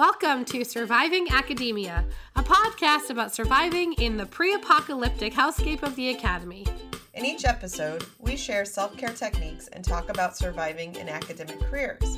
[0.00, 6.08] Welcome to Surviving Academia, a podcast about surviving in the pre apocalyptic hellscape of the
[6.08, 6.66] Academy.
[7.12, 12.16] In each episode, we share self care techniques and talk about surviving in academic careers.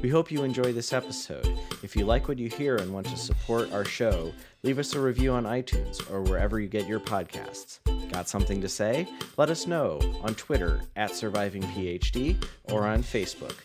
[0.00, 1.46] We hope you enjoy this episode.
[1.82, 4.32] If you like what you hear and want to support our show,
[4.62, 7.80] leave us a review on iTunes or wherever you get your podcasts.
[8.10, 9.06] Got something to say?
[9.36, 12.42] Let us know on Twitter at SurvivingPhD
[12.72, 13.56] or on Facebook.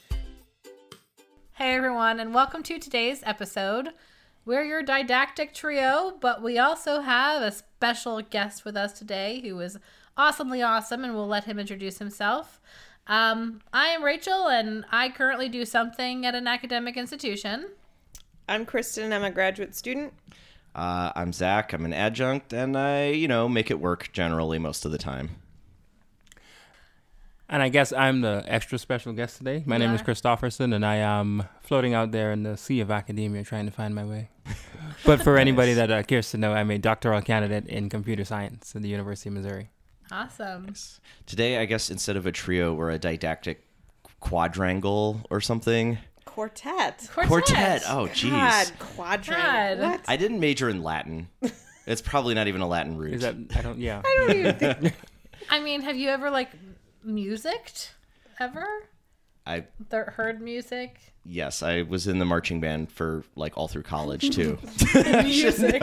[1.57, 3.89] Hey everyone, and welcome to today's episode.
[4.43, 9.59] We're your didactic trio, but we also have a special guest with us today who
[9.59, 9.77] is
[10.17, 12.59] awesomely awesome, and we'll let him introduce himself.
[13.05, 17.67] Um, I am Rachel, and I currently do something at an academic institution.
[18.49, 20.13] I'm Kristen, I'm a graduate student.
[20.73, 21.71] Uh, I'm Zach.
[21.71, 25.29] I'm an adjunct, and I, you know, make it work generally most of the time.
[27.53, 29.61] And I guess I'm the extra special guest today.
[29.67, 30.07] My name is Yeah.
[30.07, 33.93] Christofferson, and I am floating out there in the sea of academia trying to find
[33.93, 34.29] my way.
[35.05, 38.75] but for anybody that uh, cares to know, I'm a doctoral candidate in computer science
[38.75, 39.69] at the University of Missouri.
[40.11, 40.73] Awesome.
[41.27, 43.63] Today, I guess instead of a trio, we're a didactic
[44.19, 45.99] quadrangle or something.
[46.25, 47.07] Quartet.
[47.13, 47.83] Quartet.
[47.87, 48.31] Oh, jeez.
[48.31, 49.43] God, quadrant.
[49.43, 49.79] God.
[49.79, 50.01] What?
[50.07, 51.27] I didn't major in Latin.
[51.85, 53.13] It's probably not even a Latin root.
[53.13, 54.01] Is that I don't yeah.
[54.03, 54.95] I don't even think.
[55.51, 56.49] I mean, have you ever like
[57.05, 57.93] musicked?
[58.39, 58.65] Ever?
[59.45, 60.97] I Th- heard music?
[61.25, 64.57] yes, I was in the marching band for like all through college too.
[65.23, 65.81] Music.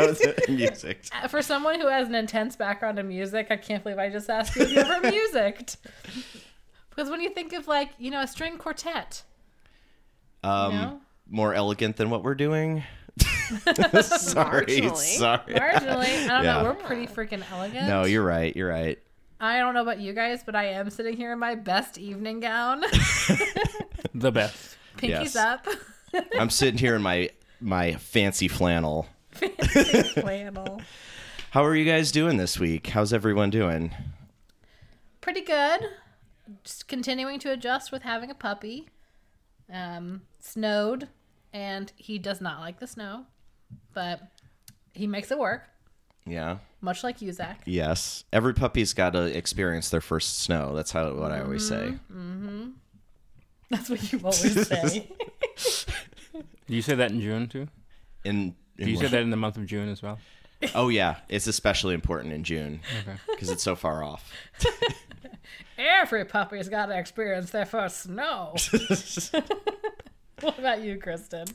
[0.48, 1.06] Music.
[1.14, 4.28] Uh, For someone who has an intense background in music, I can't believe I just
[4.30, 5.76] asked you if you ever musicked.
[6.90, 9.22] Because when you think of like, you know, a string quartet,
[10.42, 11.00] Um, know?
[11.28, 12.82] more elegant than what we're doing.
[14.02, 14.96] sorry, Marginally.
[14.96, 15.54] sorry.
[15.54, 16.62] marginally, I don't Yeah.
[16.62, 17.86] know, we're pretty freaking elegant.
[17.88, 18.54] No, you're right.
[18.56, 18.98] You're right.
[19.40, 22.40] I don't know about you guys, but I am sitting here in my best evening
[22.40, 22.80] gown,
[24.14, 24.76] The best.
[24.98, 25.36] pinkies Yes.
[25.36, 25.66] up,
[26.38, 29.06] I'm sitting here in my my fancy flannel.
[29.32, 30.82] fancy flannel.
[31.52, 32.88] How are you guys doing this week?
[32.88, 33.92] How's everyone doing?
[35.20, 35.80] Pretty good.
[36.64, 38.88] Just continuing to adjust with having a puppy.
[39.72, 41.08] Um, snowed,
[41.52, 43.24] and he does not like the snow,
[43.94, 44.20] but
[44.94, 45.62] he makes it work.
[46.26, 46.58] Yeah.
[46.80, 47.60] Much like you, Zach.
[47.66, 48.24] Yes.
[48.32, 50.74] Every puppy's got to experience their first snow.
[50.74, 51.94] That's how what I always say.
[52.12, 52.68] Mm-hmm.
[53.70, 55.08] That's what you always say.
[56.66, 57.68] Do you say that in June too?
[58.24, 60.18] In, in Do you say that in the month of June as well?
[60.74, 63.16] Oh yeah, it's especially important in June Okay.
[63.30, 64.30] because it's so far off.
[65.78, 68.54] Every puppy's got to experience their first snow.
[70.40, 71.46] what about you, Kristen?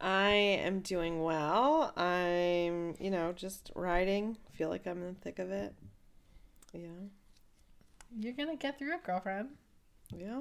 [0.00, 1.92] I am doing well.
[1.96, 4.36] I'm, you know, just riding.
[4.52, 5.74] Feel like I'm in the thick of it.
[6.72, 6.88] Yeah.
[8.18, 9.50] You're gonna get through it, girlfriend.
[10.16, 10.40] Yeah.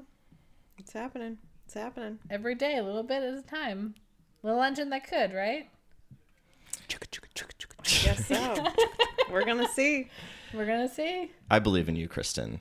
[0.77, 1.37] It's happening.
[1.65, 2.19] It's happening.
[2.29, 3.95] Every day, a little bit at a time.
[4.41, 5.69] Little engine that could, right?
[8.03, 8.65] Guess so.
[9.31, 10.09] We're going to see.
[10.53, 11.31] We're gonna see.
[11.51, 12.59] I believe in you, Kristen.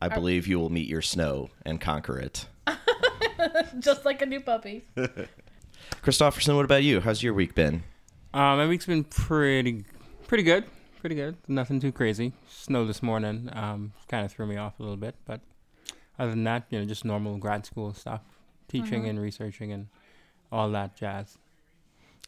[0.00, 2.46] I believe you will meet your snow and conquer it.
[3.78, 4.84] Just like a new puppy.
[6.04, 7.00] Christofferson, what about you?
[7.00, 7.82] How's your week been?
[8.34, 9.86] Uh, my week's been pretty
[10.28, 10.64] pretty good.
[11.00, 11.38] Pretty good.
[11.48, 12.34] Nothing too crazy.
[12.46, 15.40] Snow this morning um, kind of threw me off a little bit, but
[16.18, 18.20] other than that, you know, just normal grad school stuff,
[18.68, 19.86] teaching and researching and
[20.52, 21.38] all that jazz.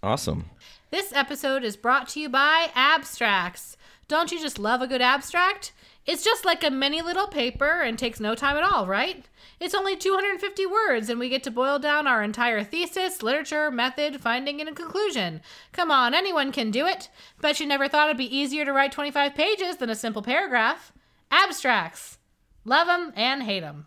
[0.02, 0.46] Awesome.
[0.90, 3.76] This episode is brought to you by Abstracts.
[4.08, 5.74] Don't you just love a good abstract?
[6.06, 9.24] It's just like a mini little paper and takes no time at all, right?
[9.58, 14.20] It's only 250 words, and we get to boil down our entire thesis, literature, method,
[14.20, 15.40] finding, and a conclusion.
[15.72, 17.08] Come on, anyone can do it.
[17.40, 20.92] Bet you never thought it'd be easier to write 25 pages than a simple paragraph.
[21.30, 22.18] Abstracts.
[22.64, 23.86] Love 'em and hate 'em.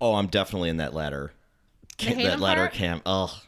[0.00, 1.32] Oh, I'm definitely in that ladder.
[1.98, 2.72] The hate that 'em ladder part?
[2.74, 3.02] camp.
[3.06, 3.47] Oh, it's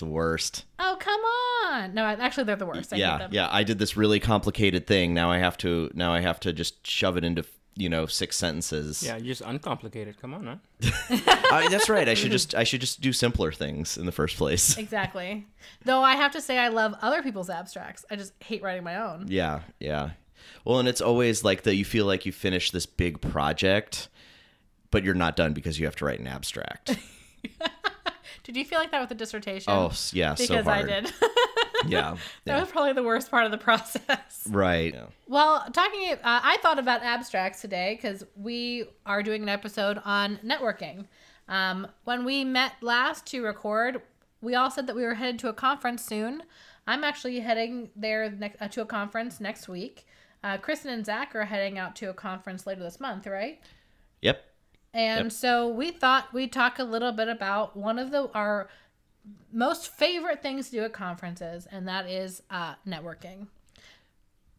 [0.00, 0.64] the worst.
[0.78, 1.94] Oh, come on.
[1.94, 2.92] No, actually, they're the worst.
[2.92, 3.30] I yeah, them.
[3.32, 3.48] yeah.
[3.50, 5.14] I did this really complicated thing.
[5.14, 5.90] Now I have to.
[5.94, 7.44] Now I have to just shove it into
[7.76, 9.02] you know six sentences.
[9.02, 10.20] Yeah, just uncomplicated.
[10.20, 10.90] Come on, huh?
[11.52, 12.08] I, that's right.
[12.08, 12.54] I should just.
[12.54, 14.76] I should just do simpler things in the first place.
[14.90, 15.46] Exactly.
[15.84, 18.04] Though I have to say, I love other people's abstracts.
[18.10, 19.26] I just hate writing my own.
[19.28, 20.10] Yeah, yeah.
[20.64, 21.76] Well, and it's always like that.
[21.76, 24.08] You feel like you finish this big project,
[24.90, 26.96] but you're not done because you have to write an abstract.
[28.50, 29.72] Did you feel like that with the dissertation?
[29.72, 30.88] oh, s- yeah, so because I hard.
[30.88, 31.12] did.
[31.86, 32.10] Yeah,
[32.44, 32.60] that yeah.
[32.60, 34.44] was probably the worst part of the process.
[34.50, 34.92] right.
[34.92, 35.06] Yeah.
[35.28, 40.38] Well, talking, uh, I thought about abstracts today because we are doing an episode on
[40.44, 41.06] networking.
[41.48, 44.02] Um, when we met last to record,
[44.42, 46.42] we all said that we were headed to a conference soon.
[46.86, 50.06] I'm actually heading there next, uh, to a conference next week.
[50.44, 53.58] Uh, Kristen and Zach are heading out to a conference later this month, right?
[54.20, 54.44] Yep.
[54.92, 55.32] And Yep.
[55.32, 58.68] so we thought we'd talk a little bit about one of the our
[59.52, 63.46] most favorite things to do at conferences, and that is uh, networking.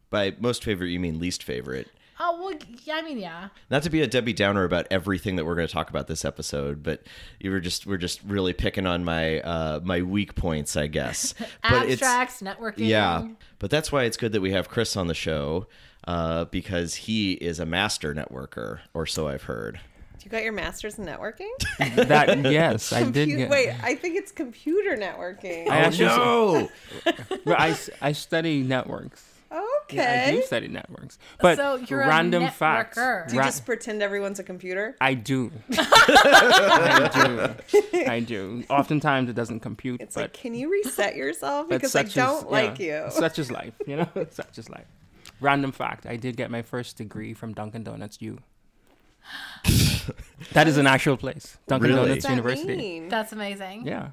[0.09, 1.87] By most favorite, you mean least favorite.
[2.19, 3.49] Oh well, yeah, I mean, yeah.
[3.69, 6.23] Not to be a Debbie Downer about everything that we're going to talk about this
[6.23, 7.01] episode, but
[7.39, 11.33] you were just we're just really picking on my uh, my weak points, I guess.
[11.63, 12.87] But Abstracts, networking.
[12.87, 13.27] yeah,
[13.59, 15.67] but that's why it's good that we have Chris on the show
[16.05, 19.79] uh, because he is a master networker, or so I've heard.
[20.23, 21.49] You got your master's in networking?
[21.95, 23.49] That yes, I did Compu- get.
[23.49, 25.67] Wait, I think it's computer networking.
[25.67, 26.69] I oh, actually no!
[27.45, 29.23] but I, s- I study networks.
[29.51, 29.95] okay.
[29.97, 31.17] Yeah, I do study networks.
[31.39, 32.95] But So you're a random facts.
[32.97, 34.95] Do you ra- just pretend everyone's a computer?
[35.01, 35.51] I do.
[35.77, 37.09] I
[37.73, 37.99] do.
[38.07, 38.63] I do.
[38.69, 41.67] Oftentimes it doesn't compute, It's but like, can you reset yourself?
[41.69, 43.11] Because I don't is- like yeah, you.
[43.11, 44.09] Such is life, you know.
[44.31, 44.87] such is life.
[45.39, 48.39] Random fact: I did get my first degree from Dunkin' Donuts U.
[50.53, 52.07] that is an actual place, Dunkin' Really?
[52.07, 52.75] Donuts that University.
[52.75, 53.09] mean?
[53.09, 53.85] That's amazing.
[53.87, 54.09] Yeah.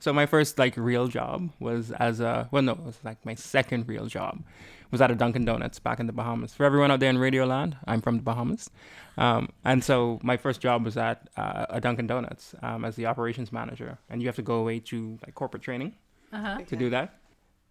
[0.00, 3.34] So my first like real job was as a well no it was like my
[3.34, 4.42] second real job
[4.90, 6.54] was at a Dunkin' Donuts back in the Bahamas.
[6.54, 8.70] For everyone out there in Radio Land, I'm from the Bahamas,
[9.18, 13.06] um, and so my first job was at uh, a Dunkin' Donuts um, as the
[13.06, 15.94] operations manager, and you have to go away to like corporate training
[16.32, 16.60] Uh-huh.
[16.66, 17.18] to do that.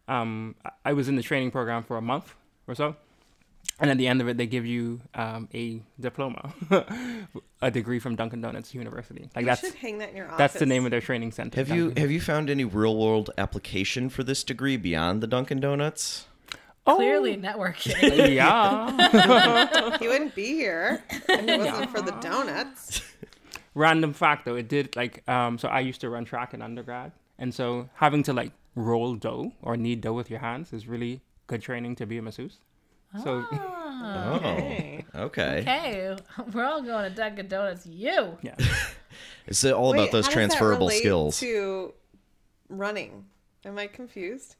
[0.07, 2.35] Um, I- I was in the training program for a month
[2.67, 2.95] or so,
[3.79, 6.53] and at the end of it, they give you um, a diploma,
[7.61, 9.29] a degree from Dunkin' Donuts University.
[9.35, 10.37] Like You that's should hang that in your office.
[10.37, 11.55] that's the name of their training center.
[11.59, 15.59] Have you have you found any real world application for this degree beyond the Dunkin'
[15.59, 16.25] Donuts?
[16.85, 17.95] Clearly networking.
[18.01, 19.97] Oh, yeah.
[19.99, 23.01] He wouldn't be here if it wasn't for the donuts.
[23.75, 25.57] Random fact though, it did like um.
[25.57, 29.51] So I used to run track in undergrad, and so having to like roll dough
[29.61, 32.57] or knead dough with your hands is really good training to be a masseuse.
[33.23, 35.05] So Ah, Oh, Okay.
[35.15, 35.59] okay.
[35.61, 36.17] okay,
[36.53, 37.85] we're all going to Dunkin' Donuts.
[37.85, 38.37] You.
[38.41, 38.55] yeah,
[39.47, 41.39] It's all Wait, about those how does that transferable relate skills.
[41.39, 41.93] To
[42.69, 43.25] running.
[43.65, 44.55] Am I confused?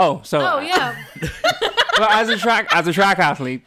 [0.00, 0.96] Oh, so Oh yeah.
[1.98, 3.62] well, as a track as a track athlete,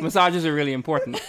[0.00, 1.20] massages are really important.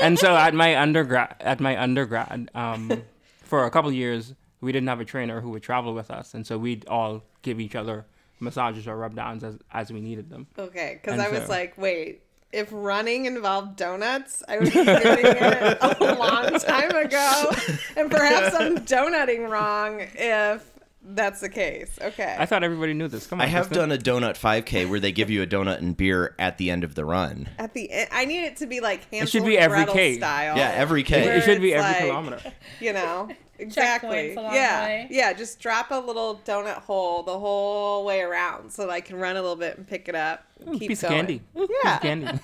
[0.00, 3.02] And so at my undergrad at my undergrad, um,
[3.42, 6.46] for a couple years, we didn't have a trainer who would travel with us, and
[6.46, 8.06] so we'd all give each other
[8.40, 10.46] massages or rub downs as as we needed them.
[10.58, 15.78] Okay, because I was like, wait, if running involved donuts, I would be doing it
[15.80, 17.50] a long time ago.
[17.96, 20.70] And perhaps I'm donutting wrong if
[21.14, 21.98] that's the case.
[22.00, 22.36] Okay.
[22.38, 23.26] I thought everybody knew this.
[23.26, 23.88] Come on, I have Kristen.
[23.88, 26.84] done a donut 5K where they give you a donut and beer at the end
[26.84, 27.48] of the run.
[27.58, 30.16] At the end, I need it to be like Hansel should be every K.
[30.18, 30.56] style.
[30.56, 31.36] Yeah, every K.
[31.38, 32.40] It should be every like, kilometer.
[32.80, 33.28] You know,
[33.58, 34.34] exactly.
[34.34, 35.06] Yeah, way.
[35.10, 35.32] yeah.
[35.32, 39.36] Just drop a little donut hole the whole way around so that I can run
[39.36, 40.44] a little bit and pick it up.
[40.64, 41.12] And keep Piece going.
[41.14, 41.42] of candy.
[41.56, 41.96] Piece Yeah.
[41.96, 42.40] of candy.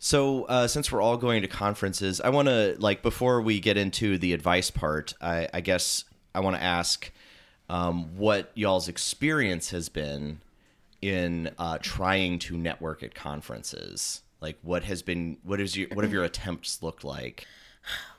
[0.00, 3.76] So, uh, since we're all going to conferences, I want to like before we get
[3.76, 6.04] into the advice part, I, I guess
[6.34, 7.10] I want to ask
[7.68, 10.40] um, what y'all's experience has been
[11.00, 14.22] in uh, trying to network at conferences.
[14.40, 17.46] Like, what has been what is your what have your attempts looked like?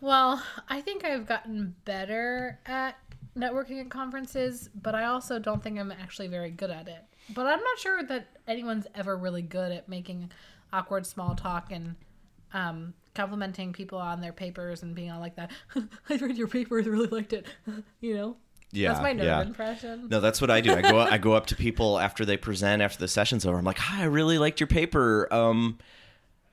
[0.02, 2.98] Well, I think I've gotten better at
[3.38, 7.04] networking at conferences, but I also don't think I'm actually very good at it.
[7.34, 10.32] But I'm not sure that anyone's ever really good at making
[10.74, 11.96] awkward small talk and
[12.54, 15.52] um, complimenting people on their papers and being all like that.
[16.10, 17.46] I read your paper, I really liked it.
[18.02, 18.38] you know?
[18.72, 19.42] Yeah, That's my nerd yeah.
[19.42, 20.10] impression.
[20.10, 20.74] No, that's what I do.
[20.74, 23.58] I go I go up to people after they present after the session's over.
[23.58, 25.28] I'm like, "Hi, I really liked your paper.
[25.34, 25.80] Um,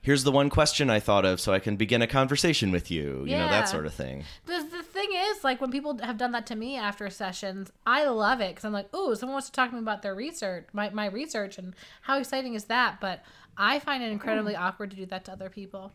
[0.01, 3.23] here's the one question I thought of, so I can begin a conversation with you.
[3.25, 6.31] You know that sort of thing." The, the thing is, like, when people have done
[6.31, 9.53] that to me after sessions, I love it because I'm like, ooh, someone wants to
[9.53, 12.99] talk to me about their research, my, my research, and how exciting is that?
[12.99, 13.23] But
[13.57, 15.91] I find it incredibly awkward to do that to other people.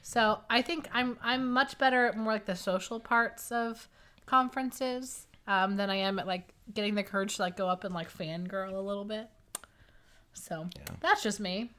[0.00, 3.88] So I think I'm I'm much better at more like the social parts of
[4.26, 7.94] conferences um, than I am at like getting the courage to like go up and
[7.94, 9.28] like fangirl a little bit.
[10.32, 10.94] So yeah.
[11.00, 11.70] that's just me.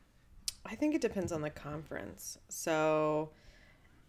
[0.65, 2.37] I think it depends on the conference.
[2.49, 3.29] So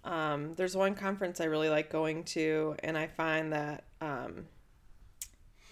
[0.05, 4.47] um, there's one conference I really like going to, and I find that um,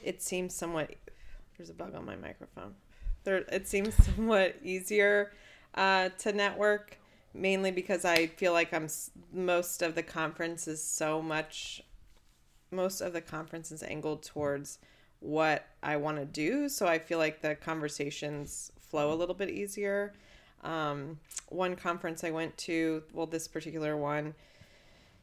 [0.02, 0.90] it seems somewhat.
[1.56, 2.74] There's a bug on my microphone.
[3.22, 5.32] There, it seems somewhat easier
[5.74, 6.98] uh, to network,
[7.32, 8.88] mainly because I feel like I'm
[9.32, 11.82] most of the conference is so much.
[12.74, 14.78] Most of the conference is angled towards
[15.20, 19.48] what I want to do, so I feel like the conversations flow a little bit
[19.48, 20.12] easier
[20.64, 24.34] um, one conference I went to, well, this particular one,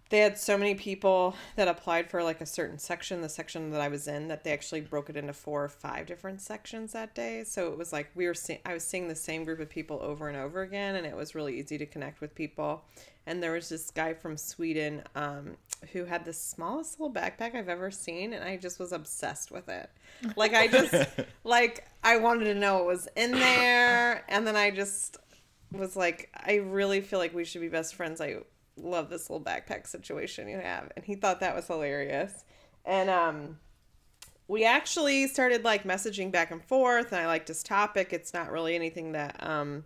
[0.09, 3.81] they had so many people that applied for like a certain section, the section that
[3.81, 7.15] I was in, that they actually broke it into four or five different sections that
[7.15, 7.43] day.
[7.43, 9.99] So it was like we were, seeing, I was seeing the same group of people
[10.01, 12.83] over and over again, and it was really easy to connect with people.
[13.25, 15.03] And there was this guy from Sweden.
[15.15, 15.55] Um,
[15.91, 19.67] who had the smallest little backpack I've ever seen, and I just was obsessed with
[19.67, 19.89] it.
[20.35, 20.93] Like I just
[21.43, 25.17] like I wanted to know what was in there, and then I just
[25.71, 28.21] was like, I really feel like we should be best friends.
[28.21, 28.37] I
[28.77, 32.45] love this little backpack situation you have, and he thought that was hilarious,
[32.85, 33.59] and um.
[34.47, 38.11] We actually started like messaging back and forth, and I liked his topic.
[38.11, 39.85] It's not really anything that um,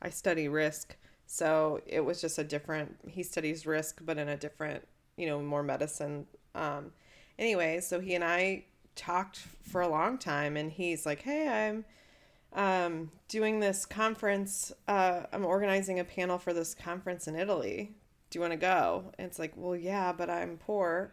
[0.00, 2.96] I study risk, so it was just a different.
[3.06, 6.26] He studies risk, but in a different, you know, more medicine.
[6.54, 6.92] Um,
[7.38, 11.84] anyway, so he and I talked for a long time, and he's like, "Hey, I'm
[12.52, 14.72] um, doing this conference.
[14.88, 17.92] Uh, I'm organizing a panel for this conference in Italy.
[18.30, 21.12] Do you want to go?" And it's like, "Well, yeah, but I'm poor."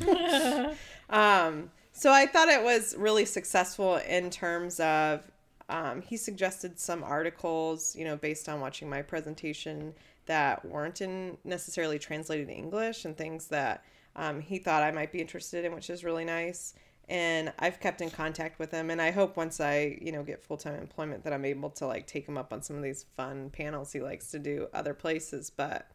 [1.10, 5.30] um, so I thought it was really successful in terms of
[5.68, 9.94] um, he suggested some articles, you know, based on watching my presentation
[10.26, 13.84] that weren't in necessarily translated English and things that
[14.16, 16.74] um, he thought I might be interested in, which is really nice.
[17.08, 20.42] And I've kept in contact with him, and I hope once I, you know, get
[20.42, 23.04] full time employment that I'm able to like take him up on some of these
[23.16, 25.50] fun panels he likes to do other places.
[25.50, 25.86] But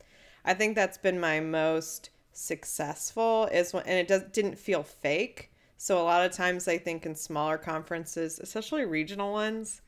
[0.46, 5.50] I think that's been my most successful is when, and it does didn't feel fake
[5.82, 9.82] so a lot of times I think in smaller conferences, especially regional ones,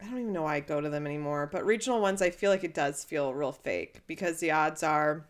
[0.00, 2.50] I don't even know why I go to them anymore, but regional ones I feel
[2.50, 5.26] like it does feel real fake because the odds are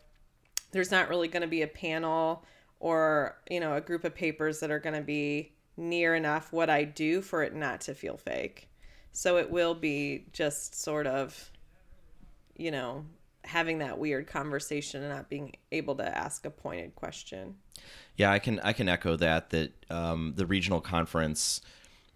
[0.73, 2.45] there's not really going to be a panel
[2.81, 6.69] or, you know, a group of papers that are going to be near enough what
[6.69, 8.69] I do for it not to feel fake.
[9.13, 11.51] So it will be just sort of
[12.57, 13.05] you know,
[13.45, 17.55] having that weird conversation and not being able to ask a pointed question.
[18.17, 21.61] Yeah, I can I can echo that that um, the regional conference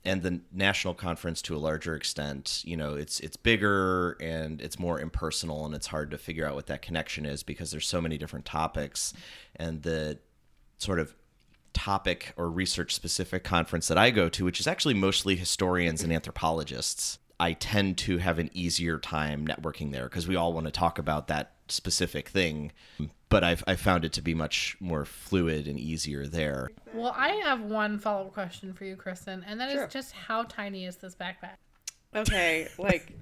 [0.05, 4.79] and the national conference to a larger extent, you know, it's it's bigger and it's
[4.79, 8.01] more impersonal and it's hard to figure out what that connection is because there's so
[8.01, 9.13] many different topics.
[9.57, 10.19] And the
[10.79, 11.15] sort of
[11.73, 16.13] topic or research specific conference that I go to, which is actually mostly historians and
[16.13, 20.73] anthropologists, I tend to have an easier time networking there because we all want to
[20.73, 22.73] talk about that specific thing.
[23.29, 26.69] But I've, I found it to be much more fluid and easier there.
[26.93, 29.87] Well, I have one follow up question for you, Kristen, and that is Sure.
[29.87, 31.57] just how tiny is this backpack?
[32.15, 33.13] Okay, like,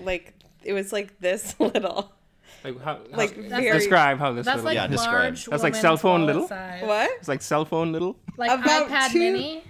[0.00, 2.12] like it was like this little.
[2.62, 2.94] Like how?
[3.10, 4.46] how- Like very- describe how this.
[4.46, 5.12] That's little, like Yeah, describe.
[5.14, 5.44] large.
[5.46, 6.46] That's like cell phone little?
[6.46, 6.84] size.
[6.84, 7.10] What?
[7.18, 8.16] It's like cell phone little.
[8.36, 9.64] Like About iPad two- Mini.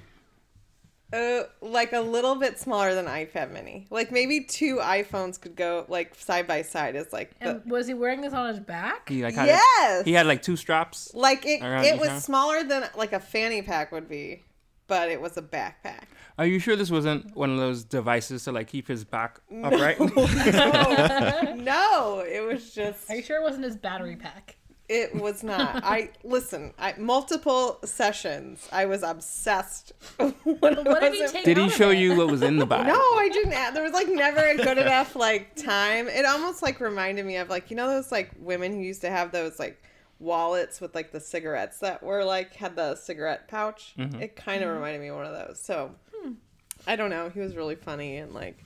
[1.13, 3.87] Uh, like a little bit smaller than iPad Mini.
[3.91, 6.97] Like maybe two iPhones could go like side by side.
[6.97, 9.11] Is like the And was he wearing this on his back?
[9.11, 10.05] He like had yes.
[10.05, 11.13] he had like two straps.
[11.15, 11.63] like it.
[11.63, 12.21] It was arm?
[12.21, 14.43] smaller than like a fanny pack would be,
[14.87, 16.05] but it was a backpack.
[16.39, 20.01] Are you sure this wasn't one of those devices to like keep his back upright?
[21.59, 23.11] no, it was just.
[23.11, 24.57] Are you sure it wasn't his battery pack?
[24.93, 25.83] It was not.
[25.85, 26.75] I listen.
[26.79, 28.69] I multiple sessions.
[28.71, 29.93] I was obsessed.
[30.17, 32.87] when it What did he take Did he show you what was in the bag?
[32.93, 33.55] No, I didn't.
[33.55, 36.09] Add, there was like never a good enough like time.
[36.09, 39.11] It almost like reminded me of like you know those like women who used to
[39.11, 39.83] have those like
[40.19, 43.95] wallets with like the cigarettes that were like had the cigarette pouch.
[43.99, 44.21] Mm-hmm.
[44.21, 45.59] It kind of reminded me of one of those.
[45.59, 45.93] So
[46.87, 47.31] I don't know.
[47.31, 48.65] He was really funny and like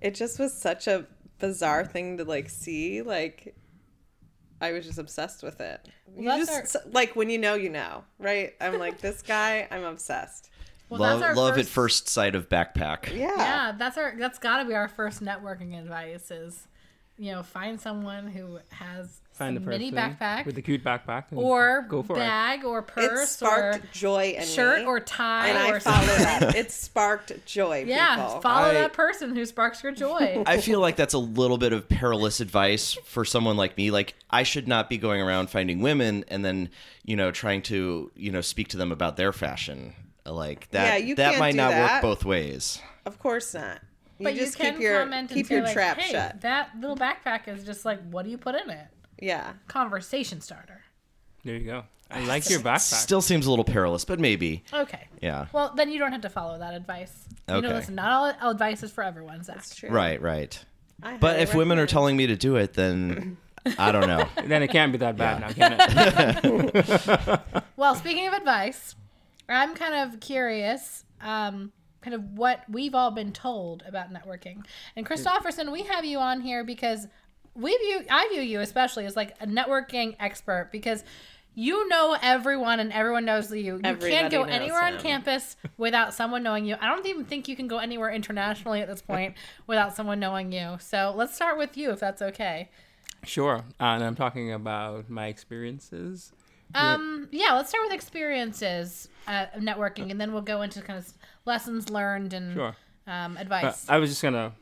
[0.00, 1.06] it just was such a
[1.38, 3.02] bizarre thing to like see.
[3.02, 3.54] Like
[4.60, 5.88] I was just obsessed with it.
[6.16, 8.54] you that's just like when you know, you know, right?
[8.60, 9.66] I'm like this guy.
[9.70, 10.50] I'm obsessed.
[10.88, 13.14] Well, love that's our love first, at first sight of backpack.
[13.16, 13.34] Yeah.
[13.36, 14.14] Yeah, that's our.
[14.18, 16.30] That's got to be our first networking advice.
[16.30, 16.66] Is
[17.16, 21.24] you know find someone who has Find the a mini backpack with the cute backpack
[21.32, 22.20] or go for it.
[22.20, 24.86] bag or It purse sparked or joy in shirt me.
[24.86, 26.54] or tie and I follow that.
[26.54, 27.84] It sparked joy.
[27.88, 28.40] Yeah, people.
[28.42, 30.42] follow I- that person who sparks your joy.
[30.46, 33.90] I feel like that's a little bit of perilous advice for someone like me.
[33.90, 36.68] Like I should not be going around finding women and then,
[37.04, 39.94] you know, trying to, you know, speak to them about their fashion.
[40.26, 41.94] Like that Yeah, you that might not that.
[41.94, 42.80] work both ways.
[43.06, 43.80] Of course not.
[44.18, 46.12] You but just you can keep your comment and keep say, your like, trap hey,
[46.12, 46.42] shut.
[46.42, 48.86] That little backpack is just like, what do you put in it?
[49.20, 49.52] Yeah.
[49.68, 50.82] Conversation starter.
[51.44, 51.84] There you go.
[52.10, 52.80] I like your backpack.
[52.80, 54.64] Still seems a little perilous, but maybe.
[54.72, 55.06] Okay.
[55.22, 55.46] Yeah.
[55.52, 57.12] Well, then you don't have to follow that advice.
[57.48, 57.74] You know, Okay.
[57.74, 59.56] listen, not all advice is for everyone, Zach.
[59.56, 59.90] That's true.
[59.90, 60.58] Right, right.
[61.02, 63.36] I But if women are telling me to do it, then
[63.78, 64.26] I don't know.
[64.44, 67.40] then it can't be that bad now, can it?
[67.76, 68.94] Well, speaking of advice,
[69.48, 71.72] I'm kind of curious, um,
[72.02, 74.64] kind of what we've all been told about networking.
[74.96, 77.06] And Christofferson, we have you on here because
[77.60, 81.04] we view, I view you especially as like a networking expert because
[81.54, 83.58] you know everyone and everyone knows you.
[83.58, 86.76] You Everybody can't go anywhere on campus without someone knowing you.
[86.80, 89.34] I don't even think you can go anywhere internationally at this point
[89.66, 90.76] without someone knowing you.
[90.80, 92.70] So let's start with you, if that's okay.
[93.24, 93.64] Sure.
[93.80, 96.32] And I'm talking about my experiences
[96.72, 100.98] Um, yeah, let's start with experiences uh, of networking, and then we'll go into kind
[101.00, 101.12] of
[101.44, 102.76] lessons learned and Sure.
[103.08, 103.86] um, Uh, advice.
[103.88, 104.52] I was just gonna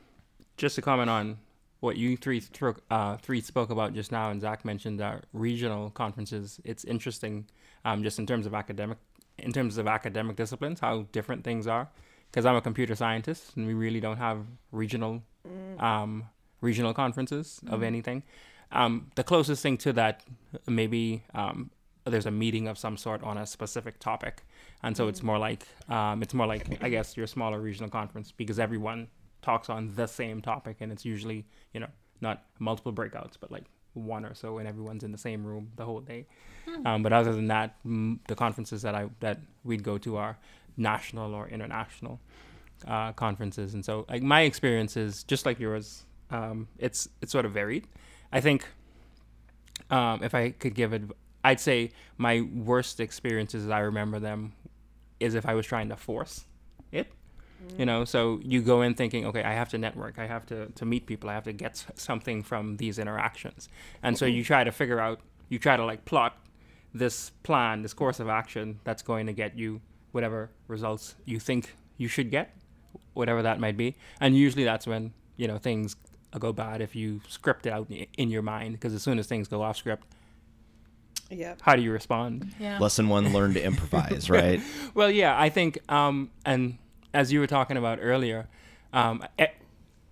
[0.57, 1.37] just to comment on
[1.81, 2.43] what you three
[2.91, 6.61] uh, three spoke about just now, and Zach mentioned uh, regional conferences.
[6.65, 7.47] It's interesting,
[7.85, 8.99] um, just in terms of academic,
[9.39, 11.89] in terms of academic disciplines, how different things are.
[12.31, 15.23] Because I'm a computer scientist, and we really don't have regional,
[15.79, 16.25] um,
[16.61, 18.23] regional conferences of anything.
[18.71, 20.25] Um, the closest thing to that,
[20.67, 21.71] maybe um,
[22.05, 24.43] there's a meeting of some sort on a specific topic,
[24.83, 28.33] and so it's more like um, it's more like I guess your smaller regional conference
[28.33, 29.09] because everyone
[29.43, 31.89] talks on the same topic, and it's usually you know
[32.21, 33.65] not multiple breakouts, but like
[33.95, 36.27] one or so, and everyone's in the same room the whole day.
[36.85, 40.39] Um, but other than that, mm, the conferences that I that we'd go to are
[40.77, 42.21] national or international
[42.87, 46.05] uh, conferences, and so like my experience is just like yours.
[46.31, 47.89] Um, it's it's sort of varied.
[48.33, 48.67] I think
[49.91, 51.03] um, if I could give it,
[51.43, 54.53] I'd say my worst experiences as I remember them
[55.21, 56.45] is if I was trying to force
[56.93, 57.11] it.
[57.77, 60.67] You know, so you go in thinking, okay, I have to network, I have to,
[60.67, 63.69] to meet people, I have to get something from these interactions.
[64.03, 66.37] And so you try to figure out, you try to like plot
[66.95, 69.81] this plan, this course of action that's going to get you
[70.13, 72.57] whatever results you think you should get,
[73.15, 73.97] whatever that might be.
[74.21, 75.97] And usually that's when, you know, things
[76.39, 79.49] go bad if you script it out in your mind, because as soon as things
[79.49, 80.07] go off script,
[81.31, 82.55] yeah how do you respond?
[82.59, 82.79] yeah.
[82.79, 84.31] Lesson one: learn to improvise.
[84.39, 84.61] Right.
[84.95, 86.79] Well, yeah, I think, um, and
[87.15, 88.49] as you were talking about earlier,
[88.93, 89.23] um,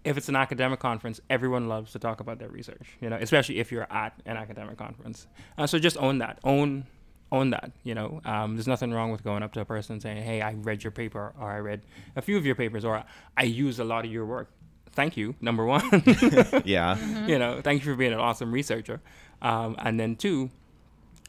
[0.04, 3.58] if it's an academic conference, everyone loves to talk about their research, you know, especially
[3.58, 5.26] if you're at an academic conference.
[5.58, 6.86] Uh, so just own that, own,
[7.32, 7.72] own that.
[7.82, 10.40] You know, um, there's nothing wrong with going up to a person and saying, "Hey,
[10.40, 11.82] I read your paper, or I read
[12.14, 13.02] a few of your papers, or
[13.36, 14.48] I use a lot of your work."
[14.92, 15.82] Thank you, number one.
[16.64, 17.26] Yeah.
[17.26, 19.00] you know, thank you for being an awesome researcher.
[19.42, 20.50] Um, and then two,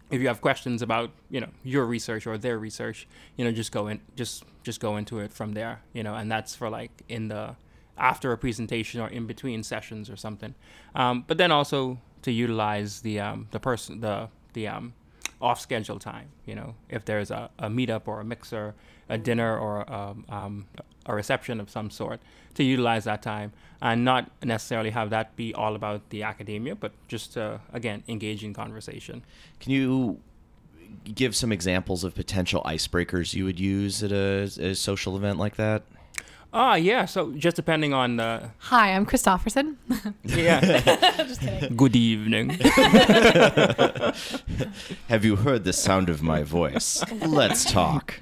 [0.10, 3.72] if you have questions about you know your research or their research, you know, just
[3.72, 5.82] go in, just just go into it from there.
[5.94, 7.56] You know, and that's for like in the
[7.98, 10.54] after a presentation or in between sessions or something.
[10.96, 14.94] Um, but then also to utilize the um, the person the the um,
[15.42, 16.30] off schedule time.
[16.46, 18.76] You know, if there's a, a meetup or a mixer,
[19.10, 20.68] a dinner or a, um,
[21.08, 22.20] a reception of some sort,
[22.56, 26.92] to utilize that time and not necessarily have that be all about the academia, but
[27.08, 29.24] just to again engage in conversation.
[29.60, 30.20] Can you
[31.04, 35.56] give some examples of potential icebreakers you would use at a, a social event like
[35.58, 35.84] that?
[36.54, 37.06] Ah, yeah.
[37.06, 39.76] So just depending on the Hi, I'm Christofferson.
[40.24, 40.60] yeah.
[41.28, 41.76] Just kidding.
[41.76, 42.50] Good evening.
[45.10, 47.04] Have you heard the sound of my voice?
[47.26, 48.20] Let's talk.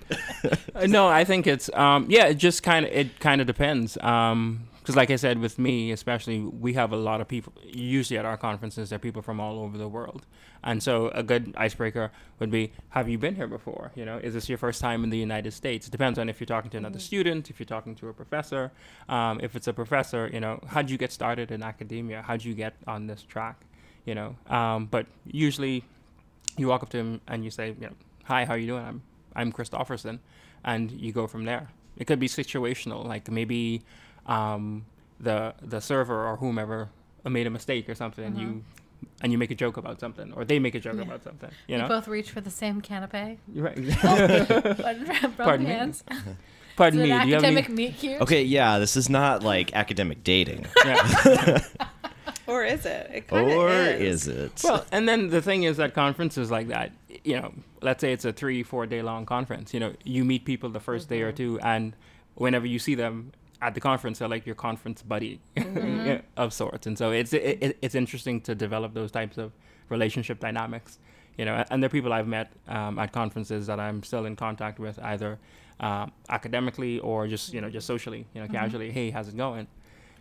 [0.73, 3.97] Uh, no, I think it's um yeah, it just kind of it kind of depends.
[4.01, 8.19] Um because like I said with me especially we have a lot of people usually
[8.19, 10.27] at our conferences there are people from all over the world.
[10.63, 13.91] And so a good icebreaker would be have you been here before?
[13.95, 15.87] You know, is this your first time in the United States?
[15.87, 18.71] It depends on if you're talking to another student, if you're talking to a professor.
[19.09, 22.21] Um, if it's a professor, you know, how'd you get started in academia?
[22.21, 23.61] How'd you get on this track?
[24.05, 25.83] You know, um, but usually
[26.57, 27.95] you walk up to him and you say, you know,
[28.25, 28.85] "Hi, how are you doing?
[28.85, 29.01] I'm
[29.35, 30.19] I'm Christofferson,"
[30.63, 31.69] and you go from there.
[31.97, 33.81] It could be situational, like maybe
[34.25, 34.85] um,
[35.19, 36.89] the the server or whomever
[37.25, 38.63] made a mistake or something, and you
[39.21, 41.03] and you make a joke about something, or they make a joke Yeah.
[41.03, 41.49] about something.
[41.67, 43.37] You You know, both reach for the same canapé.
[43.53, 43.75] You're right.
[45.37, 45.71] Both Pardon me?
[45.71, 46.03] hands.
[46.75, 47.05] Pardon me.
[47.05, 47.35] Do you have any?
[47.35, 48.21] academic meet cute?
[48.21, 50.65] Okay, yeah, this is not like academic dating.
[50.85, 51.59] Yeah.
[52.47, 53.09] Or is it?
[53.13, 54.27] It Or is.
[54.27, 54.61] is it?
[54.63, 56.91] Well, and then the thing is that conferences like that,
[57.23, 60.45] you know, let's say it's a three, four day long conference, you know, you meet
[60.45, 61.95] people the 1st day or two, and
[62.35, 63.31] whenever you see them
[63.65, 66.85] at the conference, they're like your conference buddy yeah, of sorts.
[66.85, 69.51] And so it's it, it, it's interesting to develop those types of
[69.89, 70.99] relationship dynamics,
[71.37, 74.35] you know, and there are people I've met um, at conferences that I'm still in
[74.35, 75.39] contact with, either
[75.79, 79.67] um, academically or just, you know, just socially, you know, casually, hey, how's it going?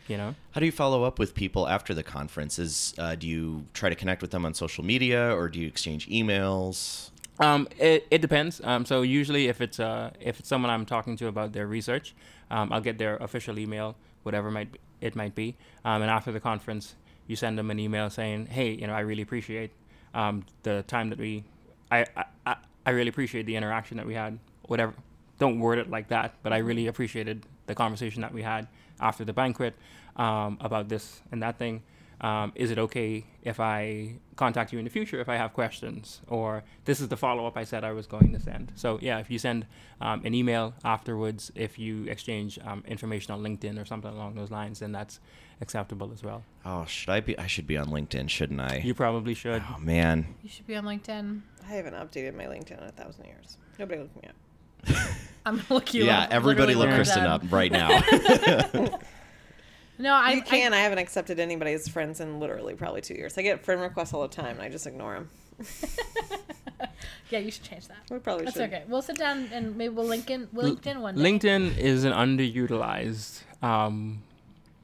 [0.09, 0.35] You know?
[0.52, 2.94] How do you follow up with people after the conferences?
[2.98, 6.09] Uh, do you try to connect with them on social media or do you exchange
[6.09, 7.11] emails?
[7.40, 8.61] Um, it, it depends.
[8.62, 12.14] Um, so usually, if it's uh, if it's someone I'm talking to about their research,
[12.51, 14.68] um, I'll get their official email, whatever might
[15.01, 15.57] it might be.
[15.85, 16.94] Um, and after the conference,
[17.27, 19.73] you send them an email saying, "Hey, you know, I really appreciate
[20.14, 21.44] um, the time that we,
[21.90, 24.38] I, I- I, I really appreciate the interaction that we had.
[24.66, 24.94] Whatever,
[25.38, 28.68] don't word it like that, but I really appreciated the conversation that we had
[29.01, 29.75] after the banquet
[30.16, 31.83] um, about this and that thing.
[32.25, 36.23] Um, is it okay if I contact you in the future if I have questions?
[36.27, 38.73] Or this is the follow up I said I was going to send.
[38.77, 39.67] So, yeah, if you send
[40.01, 44.51] um, an email afterwards, if you exchange um, information on LinkedIn or something along those
[44.51, 45.21] lines, then that's
[45.61, 46.43] acceptable as well.
[46.65, 47.39] Oh, should I be?
[47.39, 48.81] I should be on LinkedIn, shouldn't I?
[48.83, 49.63] You probably should.
[49.71, 51.43] oh man, You should be on LinkedIn.
[51.69, 53.59] I haven't updated my LinkedIn in a thousand years.
[53.79, 54.35] Nobody look me up.
[55.47, 56.23] I'm gonna look you yeah.
[56.23, 56.31] up.
[56.31, 58.01] Everybody literally look Kristen up right now.
[59.98, 60.74] No, I you I- can.
[60.74, 63.38] I, haven't accepted anybody as friends in literally probably two years.
[63.38, 65.30] I get friend requests all the time, and I just ignore them.
[67.30, 67.98] yeah, you should change that.
[68.11, 68.54] We probably should.
[68.54, 68.74] That's should.
[68.74, 68.85] okay.
[68.88, 71.22] We'll sit down and maybe we'll link in LinkedIn one day.
[71.22, 74.22] LinkedIn is an underutilized um,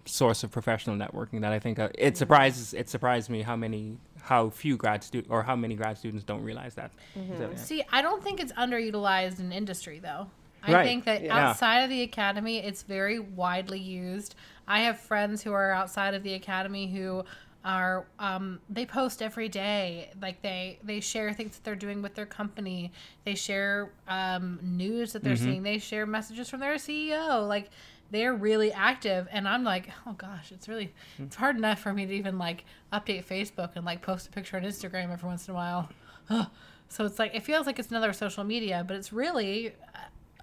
[0.05, 3.97] source of professional networking that I think uh, it surprises it surprised me how many
[4.23, 6.91] how few grad stu- or how many grad students don't realize that.
[7.15, 7.57] So, yeah.
[7.57, 10.29] See, I don't think it's underutilized in industry though.
[10.63, 10.85] I Right.
[10.85, 11.49] think that Yeah.
[11.51, 14.35] outside of the academy, it's very widely used.
[14.71, 17.25] I have friends who are outside of the academy who
[17.65, 20.11] are um, they post every day.
[20.23, 22.93] Like they they share things that they're doing with their company.
[23.25, 25.65] They share um, news that they're seeing.
[25.65, 27.47] They share messages from their CEO.
[27.49, 27.71] Like
[28.13, 32.07] they're really active, and I'm like, oh gosh, it's really it's hard enough for me
[32.07, 35.53] to even like update Facebook and like post a picture on Instagram every once in
[35.53, 35.89] a while.
[36.93, 39.75] So it's like it feels like it's another social media, but it's really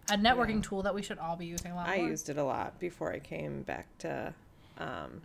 [0.09, 2.07] a- networking tool that we should all be using a lot I more.
[2.07, 4.33] used it a lot before I came back to
[4.77, 5.21] um,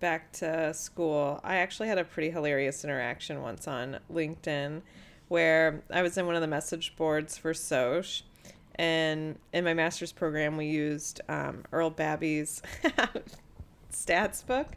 [0.00, 1.40] back to school.
[1.42, 4.82] I actually had a pretty hilarious interaction once on LinkedIn
[5.28, 8.22] where I was in one of the message boards for Soch
[8.76, 12.60] and in my master's program we used um, Earl Babbie's
[13.92, 14.68] stats book.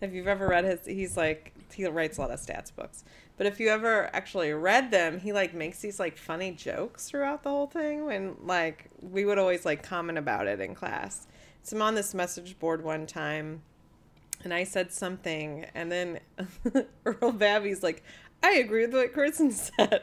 [0.00, 3.04] If you've ever read his he's like he writes a lot of stats books.
[3.36, 7.42] But if you ever actually read them, he like makes these like funny jokes throughout
[7.42, 11.26] the whole thing when like we would always like comment about it in class.
[11.62, 13.62] So I'm on this message board one time
[14.42, 16.20] and I said something and then
[17.04, 18.02] Earl Babbie's like,
[18.46, 20.02] I agree with what Kristen said.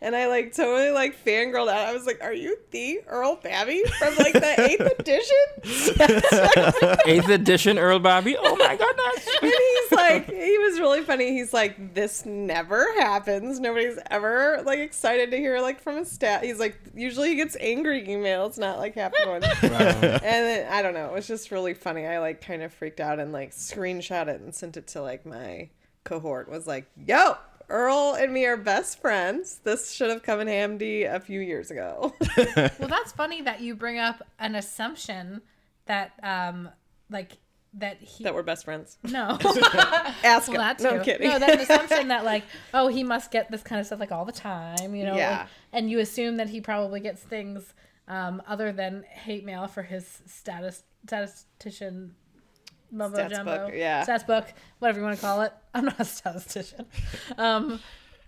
[0.00, 1.88] And I like totally like fangirled out.
[1.88, 6.96] I was like, Are you the Earl Babbie from like the eighth edition?
[7.06, 8.36] Eighth edition Earl Bobby.
[8.38, 9.28] Oh my goodness.
[9.42, 14.78] and he's like he was really funny he's like this never happens nobody's ever like
[14.78, 18.78] excited to hear like from a stat he's like usually he gets angry emails not
[18.78, 22.40] like happy ones and then i don't know it was just really funny i like
[22.40, 25.68] kind of freaked out and like screenshot it and sent it to like my
[26.04, 27.36] cohort was like yo
[27.68, 29.60] earl and me are best friends.
[29.64, 32.14] This should have come in handy a few years ago.
[32.56, 35.40] Well, that's funny that you bring up an assumption
[35.86, 36.68] that um
[37.10, 37.32] like
[37.74, 38.98] that he that we're best friends.
[39.02, 39.36] No.
[40.22, 40.54] Ask well him.
[40.58, 41.28] that too no I'm kidding.
[41.28, 44.24] No that assumption that like oh he must get this kind of stuff like all
[44.24, 45.38] the time you know Yeah.
[45.40, 47.74] like- and you assume that he probably gets things
[48.08, 52.14] um other than hate mail for his status statistician
[52.94, 54.04] mumbo Stats jumbo book, yeah.
[54.04, 54.46] stats book
[54.78, 55.52] whatever you want to call it.
[55.74, 56.86] I'm not a statistician.
[57.36, 57.80] Um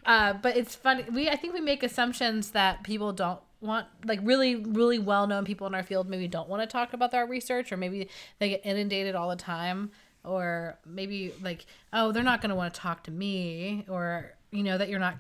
[0.05, 4.21] uh but it's funny we i think we make assumptions that people don't want like
[4.23, 7.73] really really well-known people in our field maybe don't want to talk about their research
[7.73, 9.91] or maybe they get inundated all the time
[10.25, 14.63] or maybe like oh they're not going to want to talk to me or you
[14.63, 15.17] know that you're not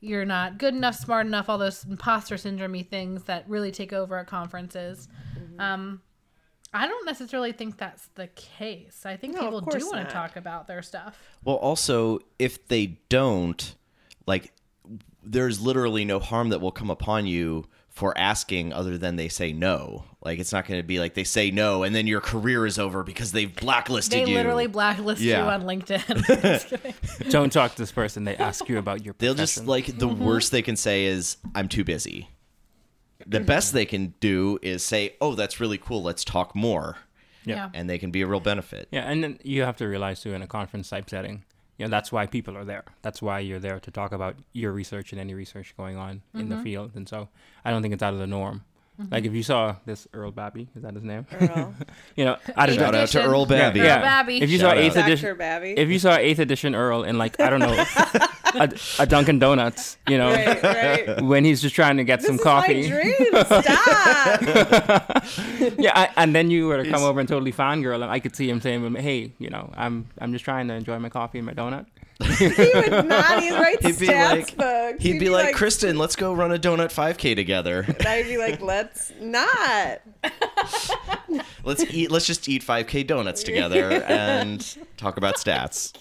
[0.00, 4.18] you're not good enough smart enough all those imposter syndrome things that really take over
[4.18, 5.08] at conferences.
[5.58, 6.02] Um
[6.76, 10.36] i don't necessarily think that's the case i think No, people do want to talk
[10.36, 13.74] about their stuff Well, also, if they don't,
[14.26, 14.52] like,
[15.22, 19.52] there's literally no harm that will come upon you for asking other than they say
[19.54, 20.04] no.
[20.22, 22.78] Like, it's not going to be like they say no and then your career is
[22.78, 24.24] over because they've blacklisted you.
[24.26, 24.36] they you.
[24.36, 26.02] literally blacklist you on linkedin
[26.42, 26.94] Just kidding.
[27.30, 28.24] Don't talk to this person.
[28.24, 29.14] They ask you about your.
[29.18, 29.62] They'll profession.
[29.62, 30.24] just, like, the Mm-hmm.
[30.24, 32.28] worst they can say is, I'm too busy.
[33.26, 36.02] The best they can do is say, oh, that's really cool.
[36.02, 36.96] Let's talk more.
[37.44, 38.88] yeah And they can be a real benefit.
[38.90, 41.44] Yeah, and then you have to realize too in a conference type setting,
[41.78, 42.84] you know, that's why people are there.
[43.02, 46.40] That's why you're there to talk about your research and any research going on in
[46.48, 46.50] Mm-hmm.
[46.56, 46.90] the field.
[46.94, 47.28] And so
[47.64, 48.64] I don't think it's out of the norm.
[49.00, 49.12] Mm-hmm.
[49.12, 51.26] Like if you saw this Earl Babbie, is that his name?
[51.30, 51.74] Earl.
[52.16, 53.22] you know, out of Eighth Shout out to.
[53.24, 53.76] Earl yeah, Babbie.
[53.76, 54.22] yeah.
[54.24, 54.40] Babbie.
[54.40, 54.78] If you Shout saw out.
[54.78, 55.74] eighth edition, Babbie.
[55.76, 57.84] if you saw eighth edition Earl in like I don't know,
[58.54, 61.22] a, a Dunkin' Donuts, you know, right, right.
[61.22, 62.90] when he's just trying to get some This coffee.
[62.90, 63.44] my dream.
[63.44, 63.64] Stop.
[65.78, 68.08] yeah, I, and then you were to come over and totally fangirl him.
[68.10, 71.10] I could see him saying, "Hey, you know, I'm I'm just trying to enjoy my
[71.10, 71.84] coffee and my donut."
[72.22, 73.42] He would not.
[73.42, 75.02] He'd write He'd be stats like, books.
[75.02, 77.84] he'd be like, Kristen, let's go run a donut 5K together.
[77.98, 80.00] And I'd be like, let's not.
[81.64, 82.10] Let's eat.
[82.12, 84.64] Let's just eat 5K donuts together and
[84.96, 85.92] talk about stats.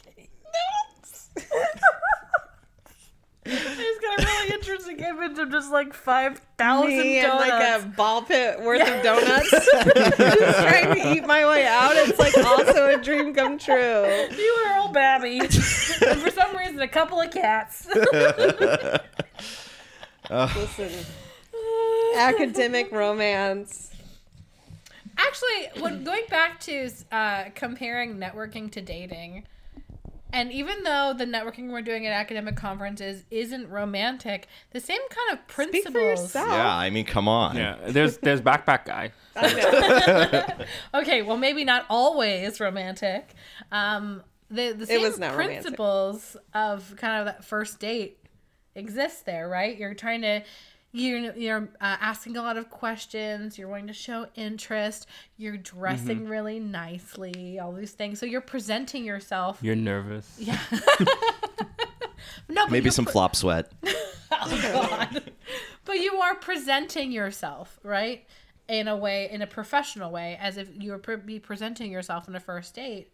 [3.48, 7.50] I just got a really interesting image of just like five thousand Me and donuts.
[7.50, 9.68] like a ball pit worth of donuts, just
[10.60, 11.92] trying to eat my way out.
[11.96, 13.76] It's like also a dream come true.
[13.76, 17.88] you were old Babby, and for some reason, a couple of cats.
[20.30, 20.92] Listen,
[22.16, 23.92] academic romance.
[25.18, 29.46] Actually, when going back to uh, comparing networking to dating,
[30.36, 35.32] and even though the networking we're doing at academic conferences isn't romantic, the same kind
[35.32, 35.94] of Speak principles.
[35.94, 36.50] for yourself.
[36.50, 37.56] Yeah, I mean, come on.
[37.56, 39.12] Yeah, there's there's backpack guy.
[40.94, 43.34] Okay, well, maybe not always romantic.
[43.72, 45.62] Um, the the same was not romantic.
[45.62, 48.20] principles of kind of that first date
[48.76, 49.78] exist there, right?
[49.78, 50.44] You're trying to
[50.96, 53.58] you you're uh, asking a lot of questions.
[53.58, 55.08] You're wanting to show interest.
[55.38, 56.28] You're dressing Mm-hmm.
[56.30, 57.60] really nicely.
[57.60, 58.20] All these things.
[58.20, 59.60] So you're presenting yourself.
[59.62, 60.36] You're nervous.
[60.40, 60.60] Yeah.
[62.50, 63.72] no, but Maybe some pre- flop sweat.
[64.38, 65.32] Oh, God.
[65.86, 68.26] but you are presenting yourself, right?
[68.68, 72.28] In a way, in a professional way, as if you were pre- be presenting yourself
[72.28, 73.12] on a first date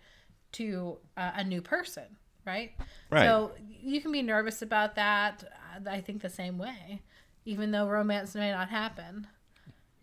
[0.53, 2.03] to uh, a new person,
[2.45, 2.71] right?
[3.11, 3.25] Right.
[3.25, 5.43] So you can be nervous about that.
[5.85, 7.01] uh, I think the same way,
[7.45, 9.27] even though romance may not happen.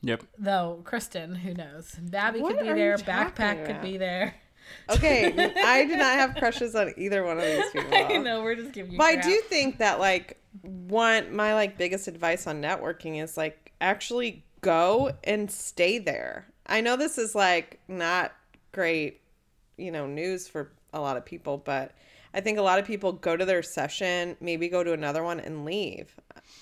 [0.03, 0.25] Yep.
[0.39, 1.97] Though Kristen, who knows?
[2.01, 2.97] Babbie What could be there.
[2.97, 4.35] talking Backpack could be there.
[4.91, 7.95] Okay, I do not have crushes on either one of these people.
[7.95, 8.99] I know we're just giving you.
[8.99, 13.73] But I do think that like one my like biggest advice on networking is like
[13.81, 16.47] actually go and stay there.
[16.67, 18.33] I know this is like not
[18.73, 19.21] great,
[19.77, 21.93] you know, news for a lot of people, but
[22.35, 25.41] I think a lot of people go to their session, maybe go to another one
[25.41, 26.15] and leave.